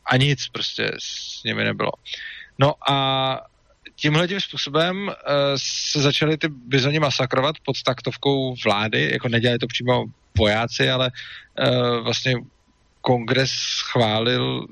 [0.06, 1.92] a nic prostě s nimi nebylo.
[2.58, 2.96] No a
[3.96, 5.12] tímhle tím způsobem uh,
[5.56, 10.04] se začaly ty bizoni masakrovat pod taktovkou vlády, jako nedělali to přímo
[10.38, 12.34] vojáci, ale uh, vlastně
[13.00, 14.66] kongres schválil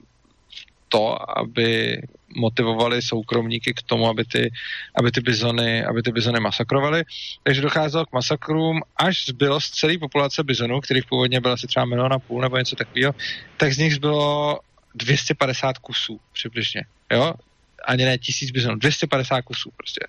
[0.90, 2.02] to, aby
[2.36, 4.52] motivovali soukromníky k tomu, aby ty,
[4.94, 7.04] aby ty bizony, aby ty bizony masakrovali.
[7.42, 11.84] Takže docházelo k masakrům, až zbylo z celé populace bizonů, kterých původně bylo asi třeba
[11.84, 13.14] milion a půl nebo něco takového,
[13.56, 14.58] tak z nich zbylo
[14.94, 16.84] 250 kusů přibližně.
[17.12, 17.34] Jo?
[17.84, 20.06] Ani ne tisíc bizonů, 250 kusů prostě.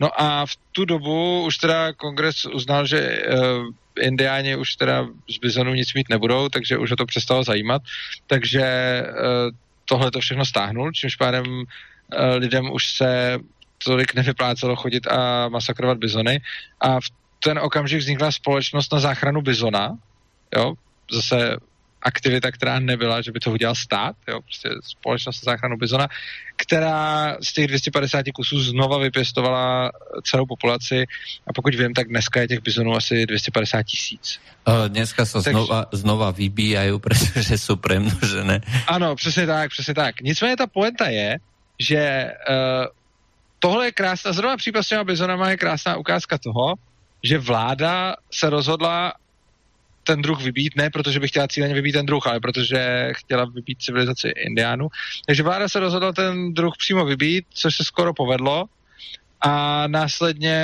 [0.00, 3.66] No a v tu dobu už teda kongres uznal, že uh,
[4.00, 7.82] indiáni už teda z bizonů nic mít nebudou, takže už ho to přestalo zajímat.
[8.26, 8.62] Takže
[9.02, 9.56] uh,
[9.90, 11.64] tohle to všechno stáhnul, čímž pádem uh,
[12.38, 13.38] lidem už se
[13.84, 16.40] tolik nevyplácelo chodit a masakrovat bizony.
[16.80, 17.04] A v
[17.42, 19.98] ten okamžik vznikla společnost na záchranu bizona,
[20.56, 20.74] jo,
[21.12, 21.56] zase
[22.02, 26.08] aktivita, která nebyla, že by to udělal stát, jo, prostě společnost záchranu bizona,
[26.56, 29.92] která z těch 250 kusů znova vypěstovala
[30.24, 31.04] celou populaci
[31.46, 34.40] a pokud vím, tak dneska je těch bizonů asi 250 tisíc.
[34.68, 35.50] Uh, dneska se Takže...
[35.50, 38.60] znova, znova vybíjají, protože jsou premnožené.
[38.86, 40.20] Ano, přesně tak, přesně tak.
[40.20, 41.38] Nicméně ta poenta je,
[41.78, 42.86] že uh,
[43.58, 46.74] tohle je krásná, zrovna případ s těma bizonama je krásná ukázka toho,
[47.22, 49.12] že vláda se rozhodla
[50.04, 53.82] ten druh vybít, ne protože by chtěla cíleně vybít ten druh, ale protože chtěla vybít
[53.82, 54.88] civilizaci indiánů.
[55.26, 58.64] Takže vláda se rozhodla ten druh přímo vybít, což se skoro povedlo
[59.40, 60.54] a následně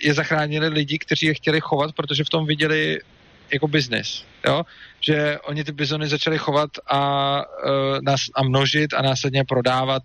[0.00, 2.98] je zachránili lidi, kteří je chtěli chovat, protože v tom viděli
[3.52, 4.24] jako biznis,
[5.00, 7.42] že oni ty bizony začali chovat a,
[8.02, 10.02] uh, a množit a následně prodávat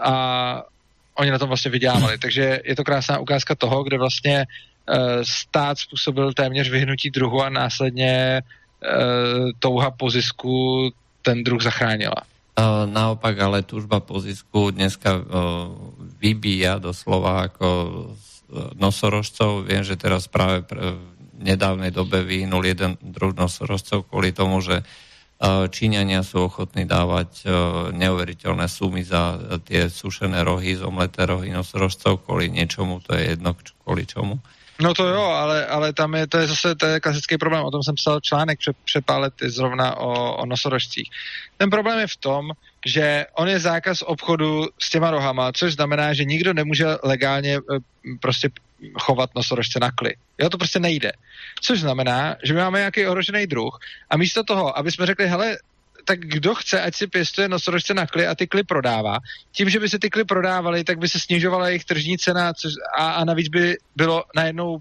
[0.00, 0.62] a
[1.14, 2.18] oni na tom vlastně vydělávali.
[2.18, 4.46] Takže je to krásná ukázka toho, kde vlastně
[5.22, 8.92] stát způsobil téměř vyhnutí druhu a následně eh,
[9.58, 10.90] touha po zisku
[11.22, 12.22] ten druh zachránila.
[12.56, 15.22] Uh, naopak, ale tužba po zisku dneska uh,
[16.22, 17.68] vybíja doslova ako
[18.80, 19.66] nosorožcov.
[19.66, 20.96] Viem, že teraz práve v
[21.36, 24.86] nedávnej dobe vyhnul jeden druh nosorožcov kvôli tomu, že
[25.44, 27.44] Číňania sú ochotní dávať
[27.92, 29.36] neuveriteľné sumy za
[29.68, 33.52] tie sušené rohy, zomleté rohy nosorožcov kvôli niečomu, to je jedno
[33.84, 34.40] kvôli čomu.
[34.80, 37.70] No to jo, ale, ale tam je, to je zase to je klasický problém, o
[37.70, 41.10] tom jsem psal článek před, před pár lety zrovna o, o nosorožcích.
[41.56, 42.50] Ten problém je v tom,
[42.86, 47.78] že on je zákaz obchodu s těma rohama, což znamená, že nikdo nemůže legálně eh,
[48.20, 48.48] prostě
[49.00, 50.14] chovat nosorožce na kly.
[50.38, 51.12] Jo, to prostě nejde.
[51.60, 53.78] Což znamená, že my máme nějaký ohrožený druh
[54.10, 55.56] a místo toho, aby jsme řekli, hele,
[56.06, 59.18] tak kdo chce, ať si pěstuje nosorožce na kly a ty kly prodává.
[59.52, 62.72] Tím, že by se ty kly prodávaly, tak by se snižovala jejich tržní cena což,
[62.98, 64.78] a, a navíc by bylo najednou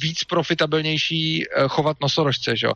[0.00, 2.72] víc profitabilnější eh, chovat nosorožce, že jo.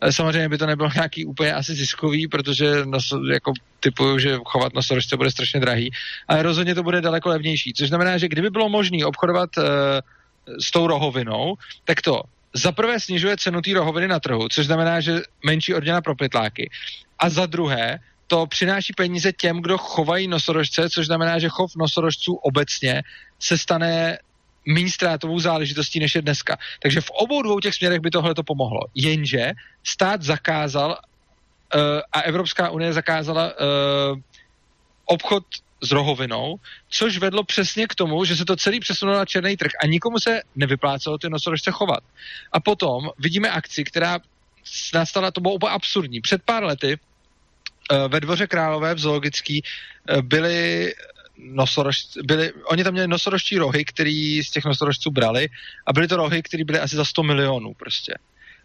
[0.00, 4.74] Eh, samozřejmě by to nebylo nějaký úplně asi ziskový, protože nos, jako typuju, že chovat
[4.74, 5.90] nosorožce bude strašně drahý,
[6.28, 9.64] ale rozhodně to bude daleko levnější, což znamená, že kdyby bylo možné obchodovat uh,
[10.60, 12.22] s tou rohovinou, tak to
[12.54, 16.70] za prvé snižuje cenu té rohoviny na trhu, což znamená, že menší odměna pro pytláky.
[17.20, 22.34] A za druhé, to přináší peníze těm, kdo chovají nosorožce, což znamená, že chov nosorožců
[22.34, 23.02] obecně
[23.38, 24.18] se stane
[24.66, 26.58] méně ztrátovou záležitostí, než je dneska.
[26.82, 28.80] Takže v obou dvou těch směrech by tohle to pomohlo.
[28.94, 29.52] Jenže
[29.84, 31.80] stát zakázal uh,
[32.12, 34.18] a Evropská unie zakázala uh,
[35.04, 35.44] obchod
[35.82, 36.56] s rohovinou,
[36.88, 40.18] což vedlo přesně k tomu, že se to celý přesunulo na černý trh a nikomu
[40.18, 42.04] se nevyplácelo ty nosorožce chovat.
[42.52, 44.18] A potom vidíme akci, která
[44.94, 46.20] nastala, to bylo úplně absurdní.
[46.20, 46.98] Před pár lety
[48.08, 50.92] ve dvoře Králové v zoologický uh, byly
[51.38, 55.48] nosorož, byli, oni tam měli nosorožčí rohy, který z těch nosorožců brali
[55.86, 58.14] a byly to rohy, které byly asi za 100 milionů prostě.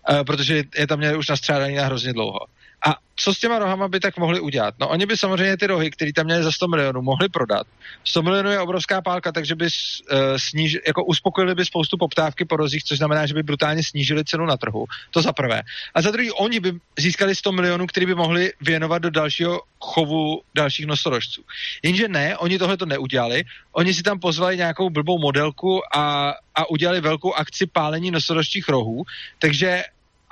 [0.10, 2.40] Uh, protože je tam měli už nastřádaný na hrozně dlouho.
[2.86, 4.76] A co s těma rohama by tak mohli udělat?
[4.80, 7.68] No oni by samozřejmě ty rohy, které tam měli za 100 milionů, mohli prodat.
[8.04, 12.58] 100 milionů je obrovská pálka, takže by uh, sníž, jako uspokojili by spoustu poptávky po
[12.58, 14.86] rozích, což znamená, že by brutálně snížili cenu na trhu.
[15.12, 15.62] To za prvé.
[15.94, 20.42] A za druhý, oni by získali 100 milionů, který by mohli věnovat do dalšího chovu
[20.56, 21.42] dalších nosorožců.
[21.84, 23.44] Jenže ne, oni tohle to neudělali.
[23.72, 29.04] Oni si tam pozvali nějakou blbou modelku a, a udělali velkou akci pálení nosorožčích rohů,
[29.40, 29.84] takže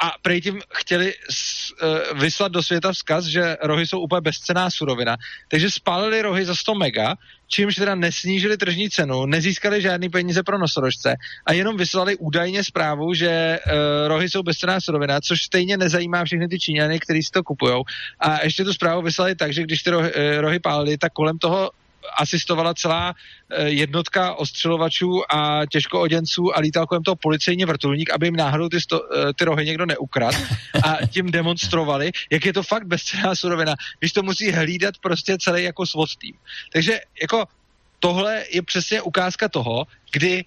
[0.04, 4.70] a prej tím chtěli s, uh, vyslat do světa vzkaz, že rohy jsou úplně bezcená
[4.70, 5.18] surovina.
[5.48, 7.16] Takže spálili rohy za 100 mega,
[7.48, 13.14] čímž teda nesnížili tržní cenu, nezískali žádný peníze pro nosorožce a jenom vyslali údajně zprávu,
[13.14, 13.72] že uh,
[14.08, 17.84] rohy jsou bezcená surovina, což stejně nezajímá všechny ty Číňany, kteří si to kupují.
[18.20, 21.38] A ještě tu zprávu vyslali tak, že když ty rohy, uh, rohy pálili, tak kolem
[21.38, 21.72] toho
[22.18, 23.14] asistovala celá
[23.50, 28.82] eh, jednotka ostřelovačů a těžkooděnců a lítal kolem toho policejní vrtulník, aby jim náhodou ty,
[28.82, 30.36] sto, eh, ty rohy někdo neukrad
[30.84, 35.64] a tím demonstrovali, jak je to fakt bezcená surovina, když to musí hlídat prostě celý
[35.64, 36.36] jako SWAT tým.
[36.74, 37.46] Takže jako
[38.00, 40.46] tohle je přesně ukázka toho, kdy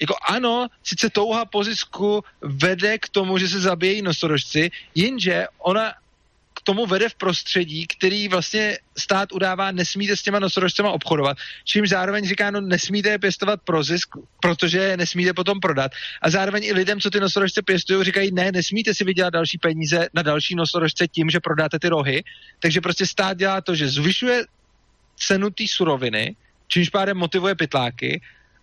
[0.00, 5.94] jako ano, sice touha po zisku vede k tomu, že se zabíjejí nosorožci, jenže ona
[6.64, 12.28] tomu vede v prostředí, který vlastně stát udává, nesmíte s těma nosorožcema obchodovat, čím zároveň
[12.28, 14.08] říká, no nesmíte je pěstovat pro zisk,
[14.40, 15.92] protože je nesmíte potom prodat.
[16.22, 20.08] A zároveň i lidem, co ty nosorožce pěstují, říkají, ne, nesmíte si vydělat další peníze
[20.14, 22.24] na další nosorožce tím, že prodáte ty rohy.
[22.60, 24.44] Takže prostě stát dělá to, že zvyšuje
[25.16, 26.36] cenu té suroviny,
[26.68, 28.20] čímž pádem motivuje pytláky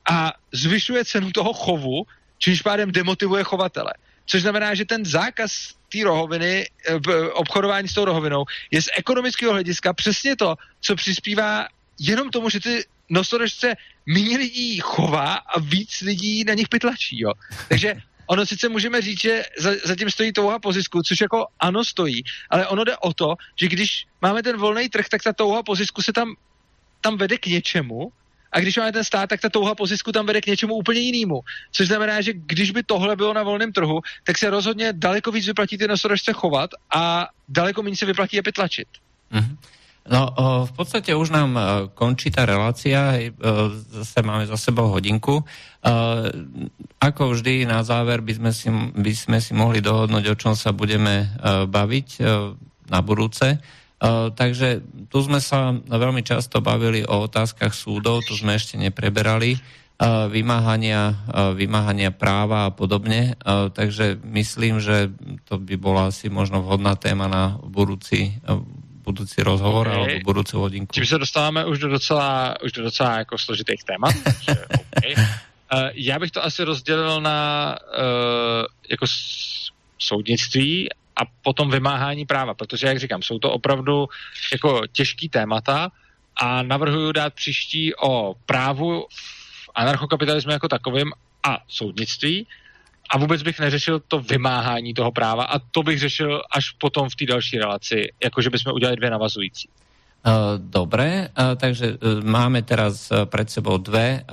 [0.10, 2.04] a zvyšuje cenu toho chovu,
[2.38, 3.94] čímž pádem demotivuje chovatele.
[4.30, 9.52] Což znamená, že ten zákaz té rohoviny, eh, obchodování s tou rohovinou, je z ekonomického
[9.52, 11.68] hlediska přesně to, co přispívá
[12.00, 13.74] jenom tomu, že ty nosorožce
[14.06, 17.20] méně lidí chová a víc lidí na nich pytlačí.
[17.20, 17.34] Jo.
[17.70, 17.96] Takže
[18.30, 22.24] ono sice můžeme říct, že za, zatím stojí touha po zisku, což jako ano stojí,
[22.50, 25.76] ale ono jde o to, že když máme ten volný trh, tak ta touha po
[25.76, 26.36] zisku se tam,
[27.02, 28.12] tam vede k něčemu
[28.52, 31.00] a když máme ten stát, tak ta touha po zisku tam vede k něčemu úplně
[31.00, 31.42] jinému.
[31.72, 35.48] Což znamená, že když by tohle bylo na volném trhu, tak se rozhodně daleko víc
[35.48, 38.88] vyplatí ty nosorožce chovat a daleko méně se vyplatí je pytlačit.
[39.34, 39.56] Mm-hmm.
[40.10, 40.34] No,
[40.66, 41.62] v podstate už nám e,
[41.94, 43.30] končí tá relácia, e,
[43.94, 45.38] zase máme za sebou hodinku.
[45.38, 45.44] E,
[46.98, 50.74] ako vždy na záver by sme si, by sme si mohli dohodnúť, o čom sa
[50.74, 51.30] budeme
[51.70, 52.08] baviť
[52.90, 53.62] na budúce.
[54.00, 54.80] Uh, takže
[55.12, 59.60] tu sme sa veľmi často bavili o otázkach súdov, to sme ešte nepreberali,
[60.32, 63.36] vymáhania, uh, vymáhania práva a podobne.
[63.44, 65.12] Uh, takže myslím, že
[65.44, 68.64] to by bola asi možno vhodná téma na budúci, uh,
[69.04, 69.96] budúci rozhovor okay.
[70.00, 70.92] alebo budúcu hodinku.
[70.96, 74.16] Čím se dostáváme už do docela, už do docela jako složitých témat.
[74.40, 74.52] že,
[74.98, 75.14] okay.
[75.20, 79.06] uh, já bych to asi rozdělil na uh, jako
[80.00, 80.90] soudnictví
[81.22, 84.08] a potom vymáhání práva, protože, jak říkám, jsou to opravdu
[84.52, 85.92] jako těžký témata
[86.36, 91.12] a navrhuji dát příští o právu v anarchokapitalismu jako takovým
[91.44, 92.48] a soudnictví
[93.10, 97.16] a vůbec bych neřešil to vymáhání toho práva a to bych řešil až potom v
[97.16, 99.70] té další relaci, jakože bychom udělali dvě navazující.
[100.58, 104.24] Dobre, takže máme teraz pred sebou dve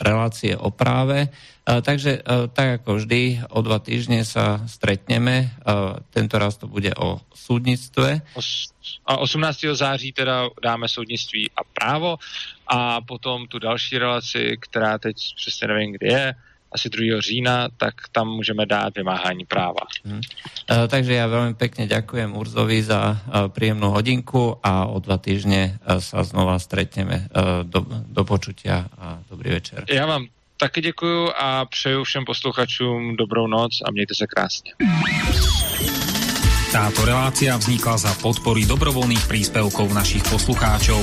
[0.00, 1.28] relácie o práve.
[1.62, 2.26] Takže
[2.58, 5.54] tak ako vždy, o dva týždne sa stretneme.
[6.10, 8.18] Tento raz to bude o súdnictve.
[9.06, 9.78] A 18.
[9.78, 12.18] září teda dáme soudnictví a právo
[12.66, 16.34] a potom tu další relaci, která teď přesně nevím, kdy je,
[16.74, 17.20] asi 2.
[17.20, 19.84] října, tak tam můžeme dát vymáhání práva.
[20.04, 20.20] Hmm.
[20.70, 25.76] Uh, takže ja veľmi pekne ďakujem Urzovi za uh, príjemnú hodinku a o dva týždne
[25.84, 27.28] uh, sa znova stretneme.
[27.30, 29.84] Uh, do, do počutia a dobrý večer.
[29.88, 34.72] Já vám taky děkuju a přeju všem posluchačům dobrou noc a mějte se krásně.
[36.72, 41.00] Táto relácia vznikla za podpory dobrovoľných príspevkov našich poslucháčov.